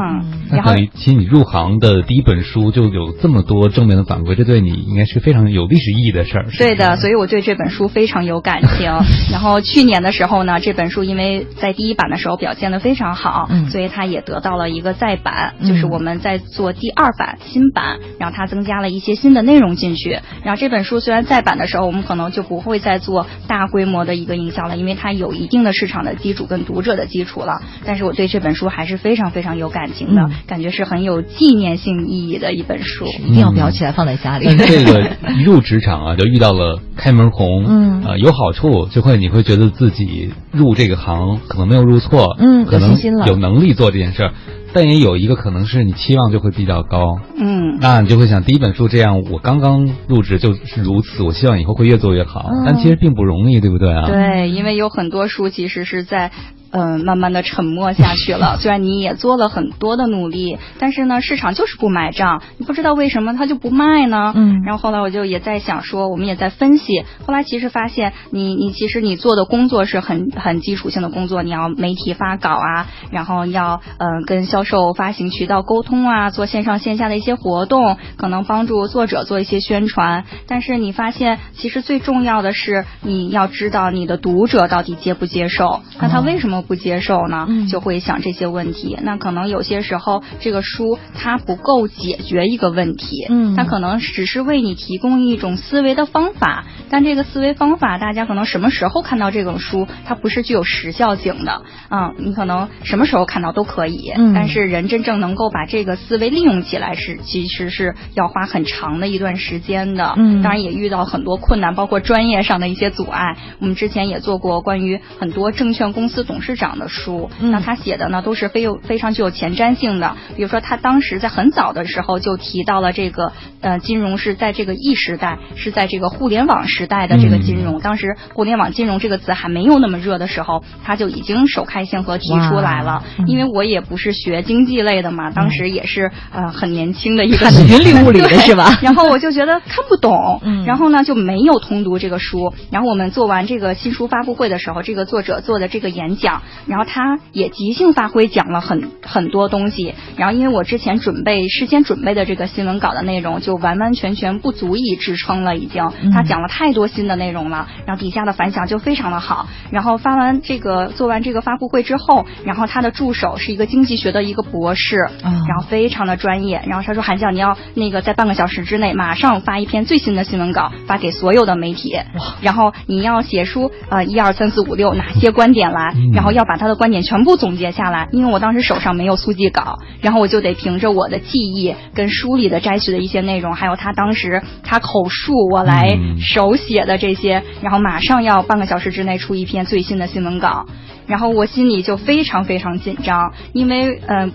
[0.52, 6.50] 然后那等于其实你入行的第一本书就有这么多正面的反馈，这对你应该是非常有历史意义的事儿。
[6.50, 8.92] 是对的，所以我对这本书非常有感情。
[9.32, 20.19] 然后去年的时候呢，这本书因为在第一版的时候表现的非常好，嗯所以它也得到了一个再版，嗯就是我们在做第二版新版，然后它增加了一些新的内容进去。
[20.43, 27.61] 然后这本书虽然再版的时候，我们可能就不会再做大规模的一个营销了，因为它有一定的市场的基础跟读者的基础了。
[27.86, 33.05] 但是我对这本书还是非常非常有感情的，嗯感觉是很有纪念性意义的一本书。
[33.05, 34.45] 一定要裱起来放在家里。
[34.47, 44.34] 但这个一入职场啊，就遇到了开门红，嗯呃，有好处，就会你会觉得自己入这个行可能没有入错，嗯可能有信心了有能力做这件事儿，
[44.74, 54.07] 但也有一个可能是你期望就会比较高，嗯，那你就会想，第一本书这样，我刚刚入职就是如此，我希望以后会越做越好，嗯但其实并不容易，对不对啊？
[54.07, 56.32] 对，因为有很多书其实是在。
[56.74, 58.57] 嗯，慢慢的沉默下去了。
[58.61, 62.41] 虽然你也做了很多的努力，但是呢，市场就是不买账。
[62.57, 64.34] 你不知道为什么它就不卖呢？
[64.36, 67.03] 嗯然后后来我就也在想说，我们也在分析。
[67.28, 80.24] 后来其实发现你，你其实你做的工作是很很基础性的工作，你要媒体发稿啊，然后要嗯、呃跟销售发行渠道沟通啊，做线上线下的一些活动，可能帮助作者做一些宣传。
[80.47, 85.82] 但是你发现，其实最重要的是你要知道你的读者到底接不接受。
[85.99, 87.45] 那他为什么不接受呢？
[87.49, 88.97] 嗯就会想这些问题。
[89.01, 101.61] 那可能有些时候这个书它不够解决一个问题，嗯它可能只是为你提供一种思维的方法，但这个思维方法大家可能什么时候看到这种书，它不是具有时效性的。
[101.89, 110.14] 嗯，你可能什么时候看到都可以，嗯但是人真正能够把这个思维利用起来是其实是要花很长的一段时间的。
[110.18, 113.38] 嗯当然也遇到很多困难，包括专业上的一些阻碍。
[113.59, 117.51] 我们之前也做过关于很多证券公司董事长的书，嗯。
[117.51, 120.16] 那他写的呢都是非有非常具有前瞻性的。
[120.36, 123.32] 比如说他当时在很早的时候就提到了这个
[123.62, 127.80] 呃金融是在这个 E 时代，是在这个互联网时代的这个金融。
[127.80, 133.04] 当时互联网金融这个词还没有那么热的时候，他就已经首开先河提出来了。
[133.20, 133.28] 嗯。
[133.28, 138.78] 因为我也不是学经济类的嘛，当时也是呃很年轻的一个云里雾里的是吧？
[138.82, 140.66] 然后我就觉得看不懂，嗯。
[140.66, 142.54] 然后呢就没有通读这个书。
[142.72, 149.94] 然后我们做完这个新书发布会的时候，这个作者做的这个演讲，然后他也即兴发挥讲了很很多东西。
[150.18, 159.48] 然后因为我之前准备事先准备的这个新闻稿的内容，就完完全全不足以支撑了，已经嗯他讲了太多新的内容了，然后底下的反响就非常的好。
[159.72, 166.62] 然后发完这个做完这个发布会之后，然后他的助手是一个经济学的一个博士，啊然后非常的专业。
[166.66, 171.96] 然后他说：“韩笑，你要那个在半个小时之内马上发一篇最新的新闻稿，发给所有的媒体。
[172.41, 178.07] 然后你要写出呃一二三四五六哪些观点来，然后要把他的观点全部总结下来。
[178.11, 190.65] 因为我当时手上没有速记稿，然后我就得凭着我的记忆跟书里的摘取的一些内容，还有他当时他口述，我来嗯手手写的这些，然后马上要半个小时之内出一篇最新的新闻稿，
[191.07, 194.19] 然后我心里就非常非常紧张，因为嗯。
[194.19, 194.32] 呃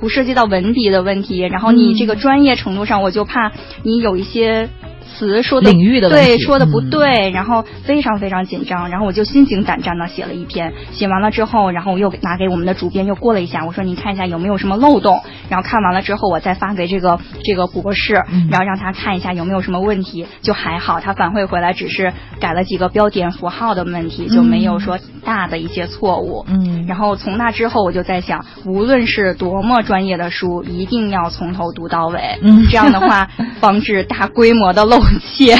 [0.00, 3.52] 不涉及到文笔的问题，然后你这个专业程度上，我就怕
[3.84, 4.68] 你有一些
[5.02, 6.90] 词说的领域的对说的不嗯。
[6.90, 18.48] 对，然后非常非常紧张，然后我就心惊胆战的写了一篇，写完了之后，然后我又拿给我们的主编又过了一下，我说您看一下有没有什么漏洞，然后看完了之后，我再发给这个这个博士，嗯。
[18.50, 26.44] 然后让他看一下有没有什么问题，就还好，他反馈回来只是改了几个标点符号的问题，就没有说大的一些错误。
[26.48, 32.38] 嗯，然后从那之后，我就在想，无论是多么专业的书，一定要从头读到尾。
[32.42, 32.66] 嗯。
[32.68, 33.28] 这样的话，
[33.60, 35.52] 防止大规模的漏气。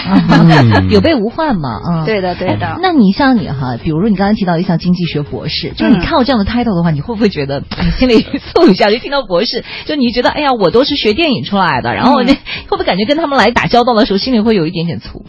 [0.90, 2.78] 有备无患嘛，嗯，对的，对的。
[2.82, 8.22] 那你像你哈，比如说你刚才提到一项经济学博士，就是你看到这样的 title 的话，你会不会觉得哎 心里
[8.54, 8.90] 嗖一下？
[8.90, 12.38] 就听到博士， 就你觉得哎呀，我都是学电影出来的，然后那、会
[12.70, 15.24] 不会感觉跟他们来打交道的时候，心里会有一点点粗？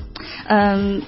[0.48, 1.02] 嗯。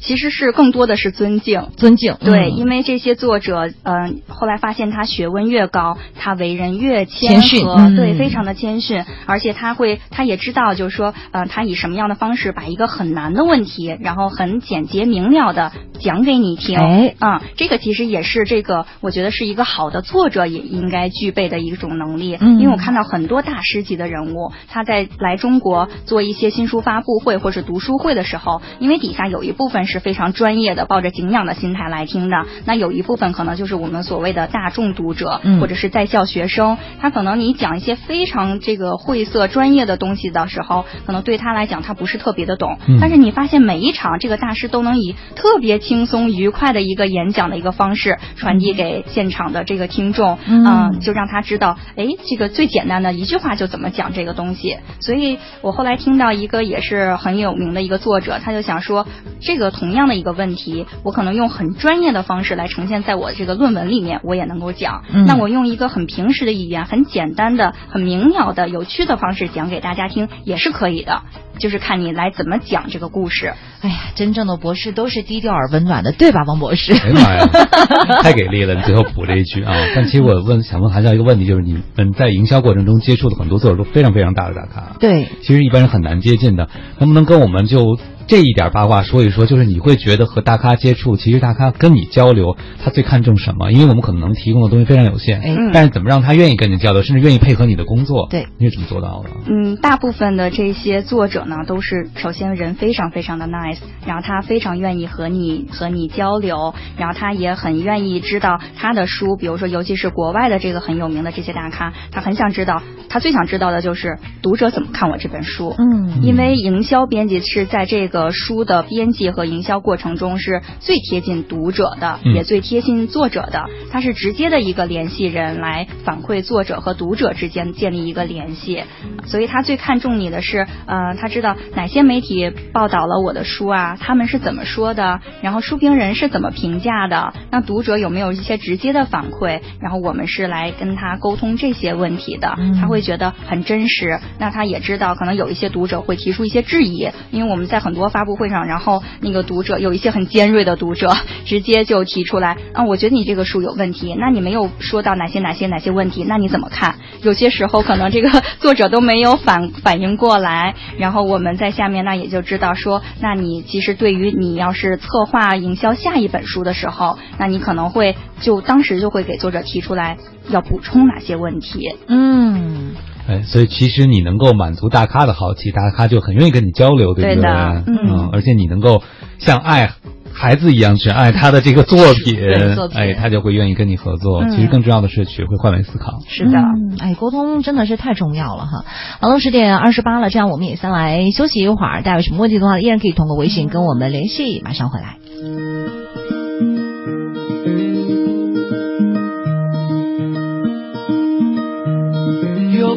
[0.00, 2.56] 其实是更多的是尊敬，尊敬，对，嗯。
[2.56, 7.96] 因为这些作者，嗯、后来发现他学问越高，他为人越谦逊和，嗯。
[7.96, 17.14] 对，非常的谦逊，而且他会，他也知道，就是说，呃，他以什么样的方式把一个很难的问题，然后很简洁明了的讲给你听，哎。
[17.18, 22.58] 啊、这个其实也是这个，我觉得是一个好的作者也应该具备的一种能力，嗯。
[22.58, 35.60] 因为我看到很多大师级的人物，他在来中国做一些新书发布会或者读书会的时候，因为底下有一部分是非常专业的，抱着敬仰的心态来听的，那有一部分可能就是我们所谓的大众读者，嗯。
[35.60, 42.98] 或者是在校学生，他可能你讲一些非常这个晦涩专业的东西的时候，可能对他来讲他不是特别的懂，嗯。
[43.00, 50.64] 但是你发现每一场这个大师都能以特别轻松愉快的一个演讲的一个方式传递给现场的这个听众，嗯。
[50.64, 54.76] 呃就让他知道，哎，这个最简单的一句话就怎么讲这个东西。
[55.00, 59.06] 所以我后来听到一个也是很有名的一个作者，他就想说，
[59.40, 65.02] 这个同样的一个问题，我可能用很专业的方式来呈现在我这个论文里面，我也能够讲。
[65.12, 71.22] 嗯那我用一个很平时的语言、很简单的、很明了的、有趣的方式讲给大家听，也是可以的。
[71.58, 73.52] 就是看你来怎么讲这个故事。
[73.82, 76.92] 哎呀，真正的博士都是低调而温暖的，对吧，王博士？
[76.92, 77.46] 哎呀妈呀，
[78.22, 78.74] 太给力了！
[78.74, 79.72] 你最后补了一句啊。
[79.94, 86.68] 但其实我问想问韩笑一个问题，就是你们在营销过程中接触的很多作者都非常非常大的大咖，对，其实一般人很难接近的。
[86.98, 87.98] 能不能跟我们就
[88.32, 89.44] 这一点八卦说一说？
[89.44, 93.70] 就是你会觉得和大咖接触，其实大咖跟你交流，他最看重什么？
[93.70, 98.28] 因为我们可能能提供的东西非常有限，哎但是怎么让他愿意跟你交流，甚至愿意配合你的工作？
[98.30, 99.28] 对，你是怎么做到的？
[99.50, 112.80] 嗯，大部分的这些作者呢，都是首先人非常非常的 nice，然后他非常愿意和你和你交流，然后他也很愿意知道他的书，比如说尤其是国外的这个很有名的这些大咖，他很想知道，
[113.10, 115.74] 他最想知道的就是读者怎么看我这本书。
[115.76, 122.34] 嗯因为营销编辑是在这个书的编辑和营销过程中是最贴近读者的，嗯。
[122.34, 128.84] 也最贴近作者的，他是直接的一个联系人来反馈作者和读者之间建立一个联系，
[129.26, 142.72] 所以他最看重你的是，呃，他知道哪些媒体报道了我的书啊，他们是怎么说的，然后书评人是怎么评价的，那读者有没有一些直接的反馈，然后我们是来跟他沟通这些问题的，嗯。
[142.82, 151.10] 他会觉得很真实，那他也知道可能有一些读者会提出一些质疑，因为我们在很多发布会上，然后那个读者有一些很尖锐的读者
[151.46, 156.96] 直接就提出来，啊，我觉得你这个书有问题，那你没有说到哪些哪些哪些问题，那你怎么看？
[157.22, 158.28] 有些时候可能这个
[158.60, 170.18] 作者都没有反 反应过来，然后我们在下面那也就知道说，那你其实对于你要是策划营销下一本书的时候，那你可能会就当时就会给作者提出来
[170.50, 171.96] 要补充哪些问题。
[172.08, 172.92] 嗯，
[173.28, 179.02] 哎，所以其实你能够满足大咖的好奇，大咖就很愿意跟你交流，对不对的嗯而且你能够
[179.38, 179.92] 像爱
[180.34, 182.36] 孩子一样去爱他的这个作品
[182.74, 184.42] 作，品哎，他就会愿意跟你合作。
[184.42, 186.18] 嗯其实更重要的是学会换位思考。
[186.28, 188.84] 是的，嗯，哎，沟通真的是太重要了哈。
[189.20, 192.02] 好了，十点二十八了，这样我们也先来休息一会儿。
[192.02, 196.01] 大家有什么问题的话，依然可以通过微信跟我们联系，马上回来。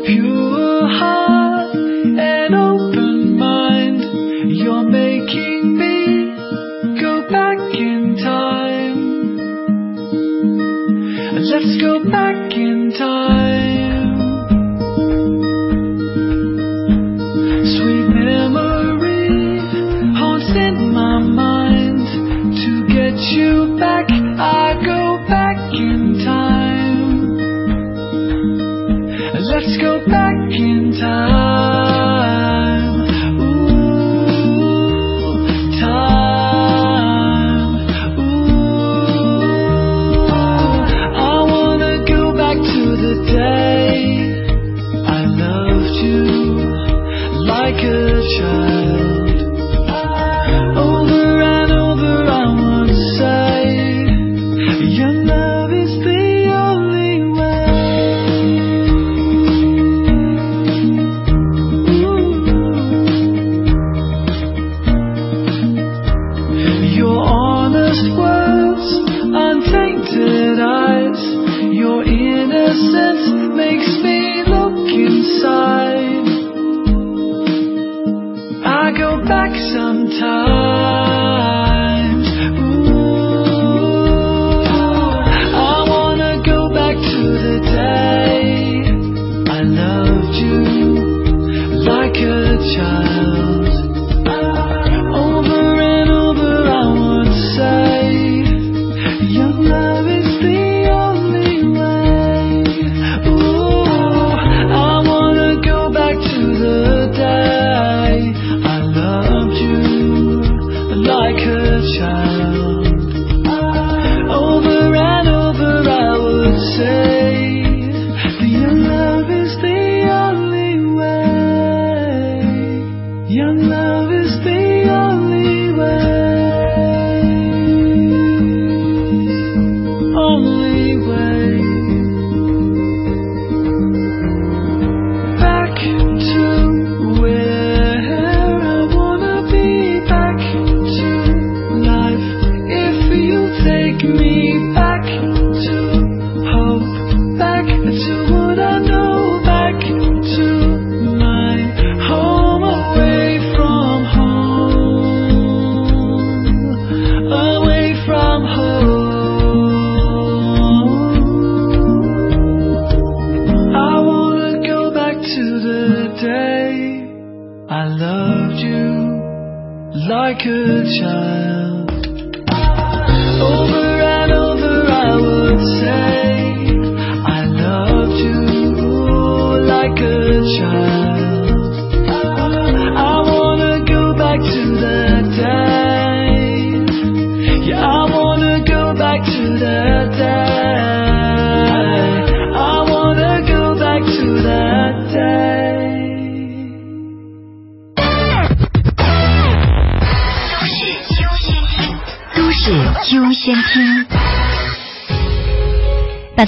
[0.06, 4.02] Pure heart and open mind,
[4.56, 8.98] you're making me go back in time.
[11.42, 13.45] Let's go back in time.
[72.76, 76.28] Innocence makes me look inside.
[78.66, 80.65] I go back sometimes.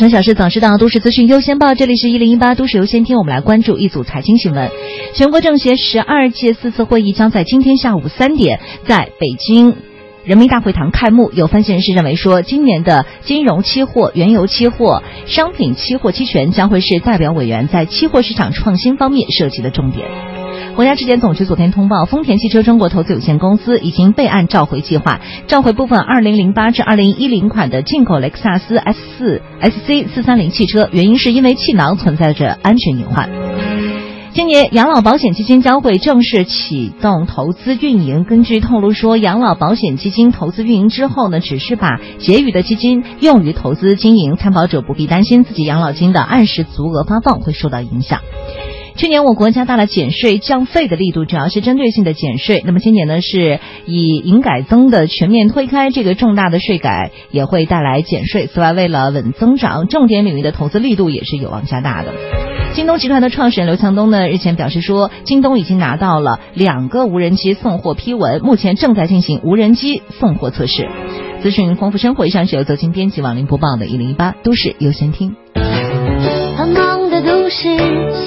[0.09, 1.73] 小时早知道，都市资讯优先报。
[1.75, 4.69] 这里是一零一八都市优先听，我们来关注一组财经新闻。
[5.13, 9.75] 全国政协十二届四次会议将在今天下午三点在北京。
[10.23, 20.05] 人民大会堂开幕，有分析人士认为说，今年的金融期货、原油期货、商品期货期权将会是代表委员在期货市场创新方面涉及的重点。
[20.77, 33.27] 国家质检总局昨天通报，丰田汽车中国投资有限公司已经备案召回计划，召回部分2008至2010款的进口雷克萨斯 S 四 SC 四三零汽车，原因是因为气囊存在着安全隐患。
[34.33, 38.23] 今年养老保险基金将会正式启动投资运营。
[38.23, 48.19] 根据透露说，养老保险基金投资运营之后呢，只是把结余的基金用于投资经营，参保者不必担心自己养老金的按时足额发放会受到影响。
[48.97, 52.63] 去年我国加大了减税降费的力度，主要是针对性的减税。
[52.65, 58.47] 那么今年呢，是以营改增的全面推开这个重大的税改，也会带来减税。
[58.47, 62.11] 此外，为了稳增长，重点领域的投资力度也是有望加大的。
[62.73, 70.89] 京东集团的创始人刘强东呢，日前表示说，京东已经拿到了两个无人机送货批文，目前正在进行无人机送货测试。
[71.43, 75.35] 资讯丰富生活，以上是由泽金编辑、网林播报的《一零一八都市优先听》。
[77.47, 77.63] 繁忙的都市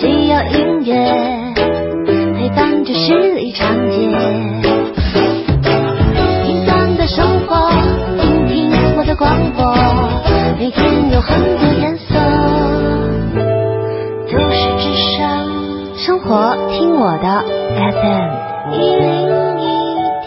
[0.01, 0.95] 需要音乐
[2.35, 4.09] 陪伴着十里长街，
[6.47, 7.71] 平淡的生活，
[8.17, 9.77] 听听我的广播，
[10.59, 12.15] 每天有很多颜色。
[14.33, 17.45] 都市之声，生活听我的
[17.77, 18.31] FM
[18.73, 19.05] 一零
[19.61, 19.65] 一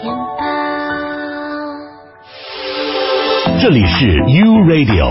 [0.02, 0.42] 点八。
[3.60, 5.10] 这里是 U Radio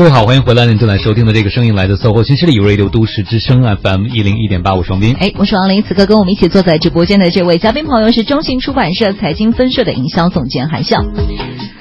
[0.00, 0.64] 各位好，欢迎回来！
[0.64, 5.14] 您正在收听的这个声音来自搜狐新势力 Radio 都市之声 FM 一零一点八，我是王斌。
[5.20, 5.82] 哎，我是王林。
[5.82, 11.02] 此刻跟我们一起坐在直播间的这位嘉宾朋友是中信出版社财经分社的营销总监韩笑。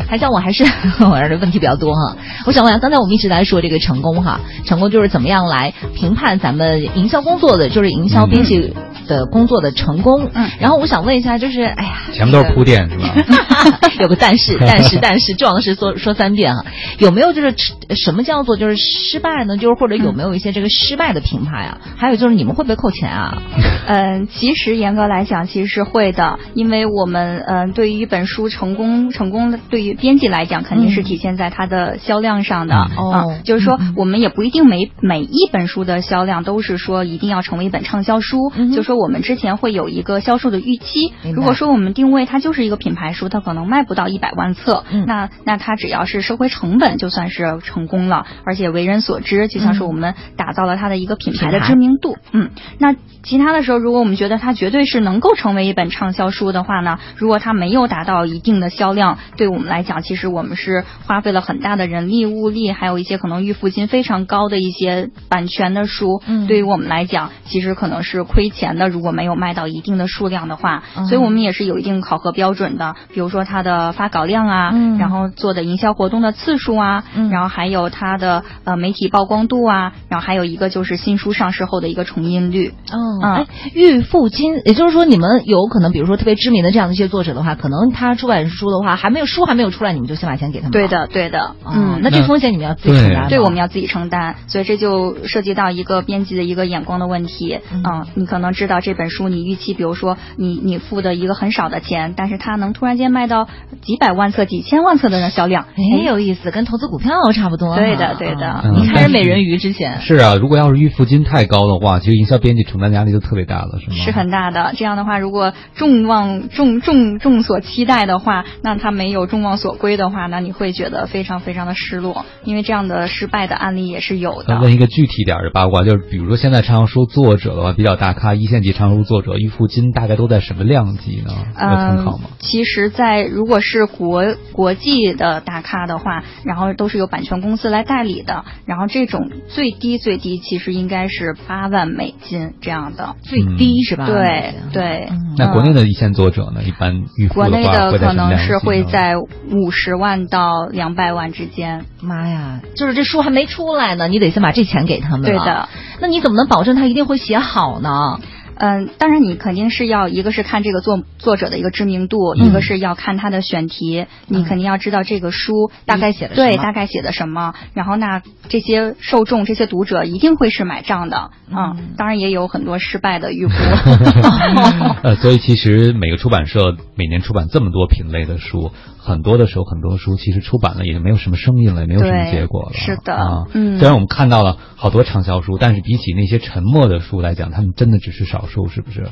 [0.10, 0.66] 韩笑，我还是
[1.00, 2.18] 我这问题比较多哈。
[2.46, 8.74] 我想问一下，刚才我们一直在说这个成功哈，成功就是怎么样来评判咱们营销工作的，就是营销编辑
[9.08, 10.30] 的工作的成功。
[10.34, 13.16] 嗯，然后我想问一下，就是哎呀，前面都是铺垫 是吧？
[14.02, 16.66] 有个但是，但是，但是，重要的是说说三遍哈。
[16.98, 17.54] 有没有就是
[17.96, 19.58] 什么叫做就是失败呢？
[19.58, 21.82] 就是或者有没有一些这个失败的品牌啊？
[21.98, 23.42] 还有就是你们会不会扣钱啊？
[23.88, 32.76] 嗯，其实严格来讲，其实是会的，因为我们嗯，对于一本书成功成功的，对于编辑来讲，肯定是体现在它的销量上的。
[32.76, 38.52] 哦，就是说我们也不一定每每一本书的销量都是说一定要成为一本畅销书。
[38.76, 52.16] 就说我们之前会有一个销售的预期，如果说我们定位它就是一个品牌书，它可能卖不到一百万册，那那它只要是收回成本，就算是成功了，而且为人所知，就像是我们打造了它的一个品牌的知名度。
[52.32, 66.48] 嗯，那其他的时候，如果我们觉得它绝对是能够成为一本畅销书的话呢，如果它没有达到一定的销量，对我们来讲，其实我们是花费了很大的人力物力，还有一些可能预付金非常高的一些版权的书，嗯。
[66.48, 68.90] 对于我们来讲，其实可能是亏钱的。
[68.90, 71.06] 如果没有卖到一定的数量的话，嗯。
[71.08, 74.98] 所以我们也是有一定考核标准的，比如说它的发稿量啊，嗯。
[74.98, 82.74] 然后做的营销活动的次数啊，然后还有它的呃媒体曝光度啊，然后还有一个就是新书上市后的一个重印率。
[82.92, 90.72] 哦，嗯哎，预付金，也就是说，你们有可能，比如说特别知名的这样的一些作者的话，可能他出版书的话，还没有书还没有出来，你们就先把钱给他们。
[90.72, 93.30] 对的，对的，嗯，那这风险你们要自己承担。
[93.30, 97.60] 对，我们要自己承担，所以这就涉及到一个编辑的一个眼光的问题。
[97.72, 103.48] 嗯，你可能知道这本书，你预期，比如说你你付的一个很少的钱，但是它能突然间卖到
[103.82, 107.69] 几百万册、几千万册的销量，很，有意思，跟投资股票差不多。
[107.76, 108.62] 对的，对的。
[108.64, 113.96] 嗯你看人美人鱼之前是啊，如果要是预付金太高的话，其实营销编辑承担压力就特别大了，是吗？
[113.96, 114.74] 是很大的。
[114.76, 124.56] 这样的话，如果众望众众众所期待的话，那他没有众望所归的话，那你会觉得非常非常的失落，因为这样的失败的案例也是有的。
[124.56, 131.34] 那问一个具体点儿的八卦，就是比如说现在畅销书作者的话，比较大咖一线级畅销书作者预付金大概都在什么量级呢？
[131.56, 132.30] 有参考吗？
[132.32, 134.24] 嗯，其实在，如果是国
[134.54, 144.06] 国际的大咖的话，然后都是有版权公司来代理的，然后这种最低最低其实应该是八万美金这样的，最低是吧？
[144.06, 145.08] 对对。
[145.12, 151.86] 嗯那国内的一线作者呢，一般预付国内的可能是会在五十万到两百万之间。
[152.02, 155.28] 妈呀，就是这书还没出来呢，你得先把这钱给他们了。
[155.28, 155.70] 对的，
[156.02, 158.20] 那你怎么能保证他一定会写好呢？
[158.60, 162.50] 嗯，当然你肯定是要一个是看这个作作者的一个知名度，嗯。
[162.50, 173.54] 一个是要看他的选题，你肯定要知道这个书大概写的对大概写的什么，然后那这些受众这些读者一定会是买账的，嗯，当然也有很多失败的预估。
[175.04, 182.74] 呃，所以其实每个出版社每年出版这么多品类的书，很多的时候很多书其实出版了也就没有什么声音了，也没有什么结果了。
[182.74, 183.78] 是的啊，嗯。
[183.78, 189.08] 虽然我们看到了好多畅销书，但是比起那些沉默的书来讲，他们真的只是少数，是不是？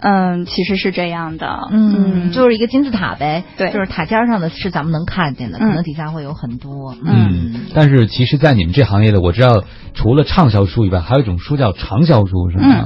[0.00, 6.94] 嗯，其实是这样的，嗯，就是一个金字塔呗，对就是塔尖上的是咱们能看见的，可嗯能底下会有很多。
[7.04, 12.84] 嗯，但是其实，在你们这行业的，我知道除了畅销书以外，还有一种书叫长销书，是吗？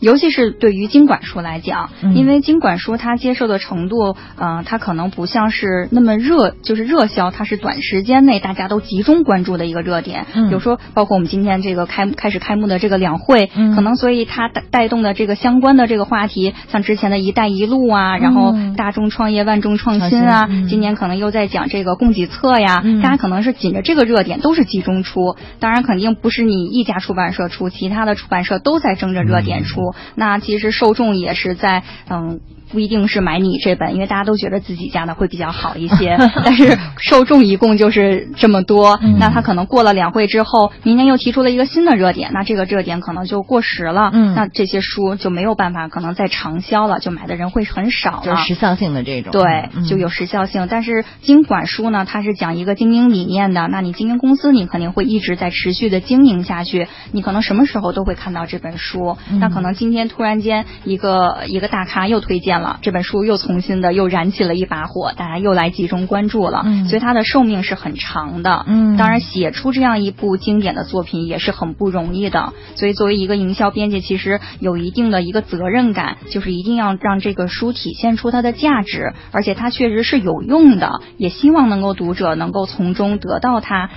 [0.00, 2.14] 尤其是对于经管书来讲，嗯。
[2.14, 10.26] 因为经管书它接受的程度，嗯、它可能不像是那么热，就是热销，它是短时间内大家都集中关注的一个热点。
[10.34, 10.48] 嗯。
[10.48, 13.74] 比如说，包括我们今天这个开开始开幕的这个两会，嗯。
[13.74, 20.68] 可能所以它带带动的这个相关的这个话题，像之前的一带一路啊，然后嗯大众创业万众创新啊，嗯。
[20.68, 23.02] 今年可能又在讲这个供给侧呀，嗯。
[23.02, 29.87] 大家可能是紧着这个热点都是集中出，当然肯定不是你一家出版社出，其他的出版社都在争着热点出。
[30.14, 32.40] 那其实受众也是在嗯。
[32.70, 49.32] 不一定是买你这本，因为大家都觉得自己家的会比较好一些， 但是受众一共就是这么多，嗯那他可能过了两会之后，明年又提出了一个新的热点，那这个热点可能就过时了，嗯那这些书就没有办法可能再长销了，就买的人会很少了，就是时效性的这种。
[49.32, 50.66] 对，嗯就有时效性。
[50.70, 59.16] 但是经管书呢，它是讲一个经营理念的，那你经营公司，你肯定会一直在持续的经营下去，你可能什么时候都会看到这本书。
[59.30, 68.64] 嗯那可能今天突然间一个一个大咖又推荐了这本书，又重新的又燃起了一把火，大家又来集中关注了，嗯所以它的寿命是很长的。
[68.66, 72.52] 嗯当然写出这样一部经典的作品也是很不容易的。
[72.74, 83.90] 所以作为一个营销编辑，其实有一定的一个责任感，就是一定要让这个书体现出它的价值，而且它确实是有用的，也希望能够读者能够从中得到它。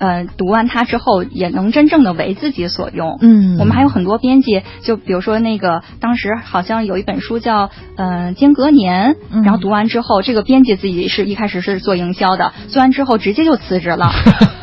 [0.00, 3.18] 呃，读完它之后也能真正的为自己所用。
[3.20, 14.10] 嗯我们还有很多编辑，就比如说那个当时好像有一本书叫呃《间隔年》，嗯然后读完之后，这个编辑自己是一开始是做营销的，做完之后直接就辞职了。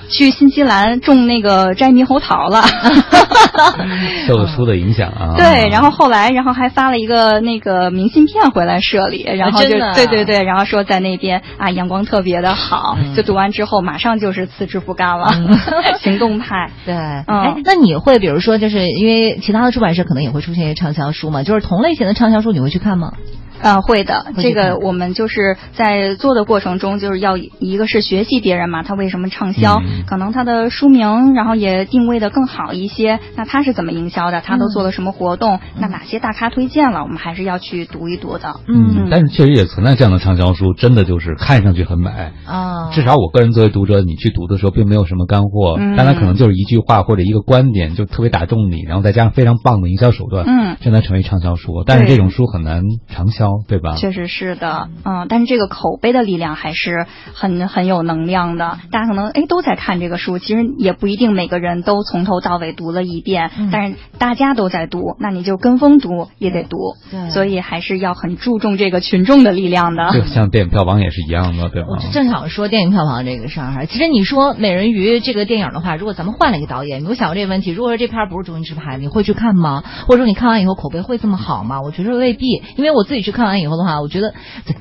[0.09, 2.61] 去新西兰种那个摘猕猴桃了。
[4.25, 5.35] 受了书的影响啊。
[5.35, 15.26] 对，然后后来，然后还发了一个那个明信片回来社里，然后就、对对对，然后说在那边啊阳光特别的好，就读完之后马上就是辞职不干了，
[15.99, 16.69] 行动派。
[16.85, 23.13] 对，嗯哎，那你会比如说，就是因为其他的出版社可能也会出现一些畅销书嘛，就是同类型的畅销书，你会去看吗？
[23.61, 33.19] 呃，会的，这个我们就是在做的过程中，就是要一个是学习别人嘛，他为什么畅销，嗯可能他的书名，然后也定位的更好一些。
[33.35, 34.41] 那他是怎么营销的？
[34.41, 35.59] 他都做了什么活动？
[35.79, 37.03] 那哪些大咖推荐了？
[37.03, 38.59] 我们还是要去读一读的。
[38.67, 42.09] 嗯，但是确实也存在这样的畅销书，真的就是看上去很美。
[42.45, 51.83] 啊，至少我个人作为读者，你去读的时候并没有什么干货，嗯但它可能就是一句话或者一个观点就特别打中你，然后再加上非常棒的营销手段，嗯真的成为畅销书。
[51.85, 53.95] 但是这种书很难长销，对吧？
[53.97, 58.77] 确实是的，嗯，但是这个口碑的力量还是很很有能量的。
[58.91, 66.77] 大家可能哎都在看这个书，其实也不一定每个人都从头到尾读了一遍，嗯但是大家都在读，那你就跟风读也得读，
[67.11, 70.11] 对所以还是要很注重这个群众的力量的。
[70.11, 71.87] 就像电影票房也是一样的，对吧？
[71.91, 77.71] 我正想说电影票房这个事儿哈，其实你说《美人鱼》这个电影的话，如果咱们换了一个导演，你有想过这个问题？
[77.71, 79.83] 如果说这片儿不是周星驰拍的，你会去看吗？
[80.07, 81.81] 或者说你看完以后口碑会这么好吗？
[81.81, 84.33] 我觉得未必，因为我自己去看完以后的话，我觉得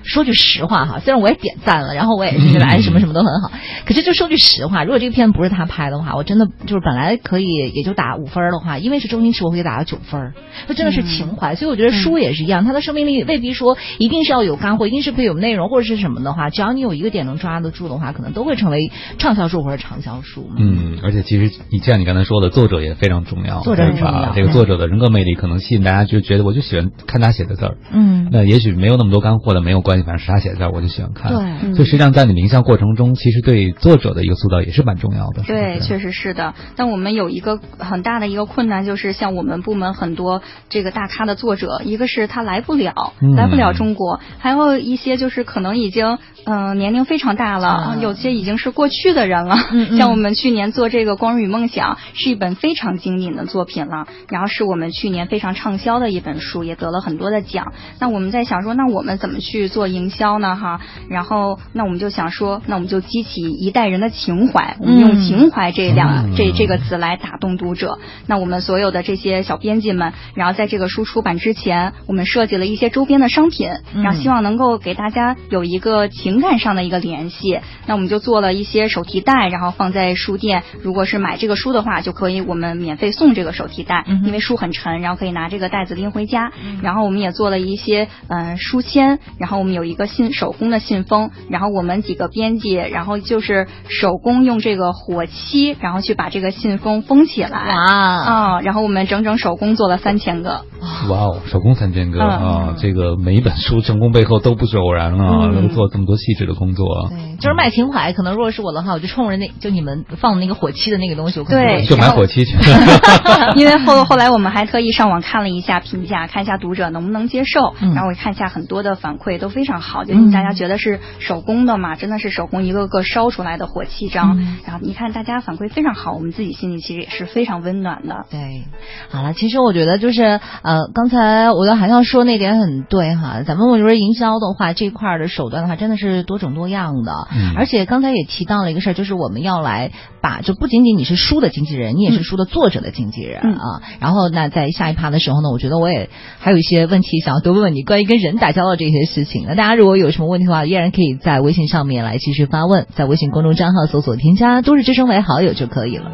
[0.03, 3.51] 说句实话哈，虽然我也点赞了，然后我也是觉得哎什么什么都很好，
[3.85, 10.33] 可是就说句实话，如果这个片不是他拍的话，我真的就是本来可以也就打五分儿的话，因为是周星驰，我会打到九分儿，
[10.67, 11.55] 这真的是情怀。
[11.55, 20.49] 所以我觉得书也是一样，它的生命力未必说一定是要有干货，一定是可以有内容或者是什么的话，只要你有一个点能抓得住的话，可能都会成为畅销书或者畅销书。
[20.57, 27.77] 嗯，而且其实你像你刚才说的，作者也非常重要，作者很重要这个作者的人格魅力可能吸引大家，就觉得我就喜欢看他写的字儿。
[27.93, 31.33] 嗯那也许没有那么多干货的没有关系，反正是他写的字儿，我就喜欢看。
[31.33, 35.43] 对嗯所以实际上在你的营销过程中，其实对作者的一个塑造也是蛮重要的。
[35.43, 36.55] 对，确实是的。
[36.77, 49.57] 但我们有一个很大的一个困难，就是像我们部门很多这个大咖的作者，一个是他来不了，嗯来不了中国，还有一些就是可能已经嗯、呃年龄非常大了，嗯有些已经是过去的人了。
[49.73, 57.73] 嗯嗯像我们去年做这个《光荣与梦想》是一本非常经典的作品了，然后是我们去年非常畅销的一本书，也得了很多的奖。
[58.01, 60.57] 那我们在想说，那我们怎么去做营销呢？
[60.57, 67.99] 哈，然后那我们就想说，那我们就激起一代人的情怀，我们用嗯情怀这两、嗯这这个词来打动读者。
[68.27, 77.61] 那我们所有的这些小编辑们，然后在这个书出版之前，我们设计了一些周边的商品，嗯然后希望能够给大家有一个情感上的一个联系。
[77.87, 86.53] 那我们就做了一些手提袋，然后放在书店，如果是买这个书的话，就可以我们免费送这个手提袋，因为书很沉，然后可以拿这个袋子拎回家。
[86.83, 97.51] 然后我们也做了一些嗯、呃书签，然后我们有一个信手工的信封，然后我们几个编辑，然后就是手工用这个火漆，然后去把这个信封封起来。
[97.51, 100.63] 哇啊、然后我们整整手工做了三千个。
[101.09, 102.75] 哇哦，手工三千个嗯啊！
[102.79, 107.09] 这个每一本书成功背后都不是偶然啊，嗯能做这么多细致的工作。
[107.09, 108.13] 对，就是卖情怀。
[108.13, 112.57] 可能如果是我的话，我就冲着那就你们放的那个火漆的那个东西，我可能就买火漆去。
[113.57, 124.59] 因为后后来我们还特意上网看了一下评价，看一下读者能不能接受，嗯然后我看一下很多的反馈都非常好，就是大家觉得是手工的嘛，真的是手工一个个烧出来的火漆章，嗯。
[124.65, 128.27] 然后你看大家反馈非常好，我们自己心里其实也是非常温暖的。
[128.31, 128.65] 对，
[129.11, 130.23] 好了，其实我觉得就是
[130.63, 137.55] 呃，刚才我觉得韩笑说那点很对哈，咱们我觉得营销的话这块儿的手段的话，真的是多种多样的，嗯。
[137.57, 139.91] 而且刚才也提到了一个事儿，就是我们要来
[140.21, 143.53] 把就不仅仅你是书的经纪人，你也是书的作者的经纪人、嗯。
[143.53, 143.83] 啊。
[144.01, 149.45] 然后那在下一趴的时候呢，我觉得我也还有一些问题想要多问问你关于跟人打交道这些事情。
[149.47, 156.11] 那大家如果有什么问题的话，依然可以在微信上面来继续发问，在微信公众账号搜索添加“都市之声”为好友就可以了。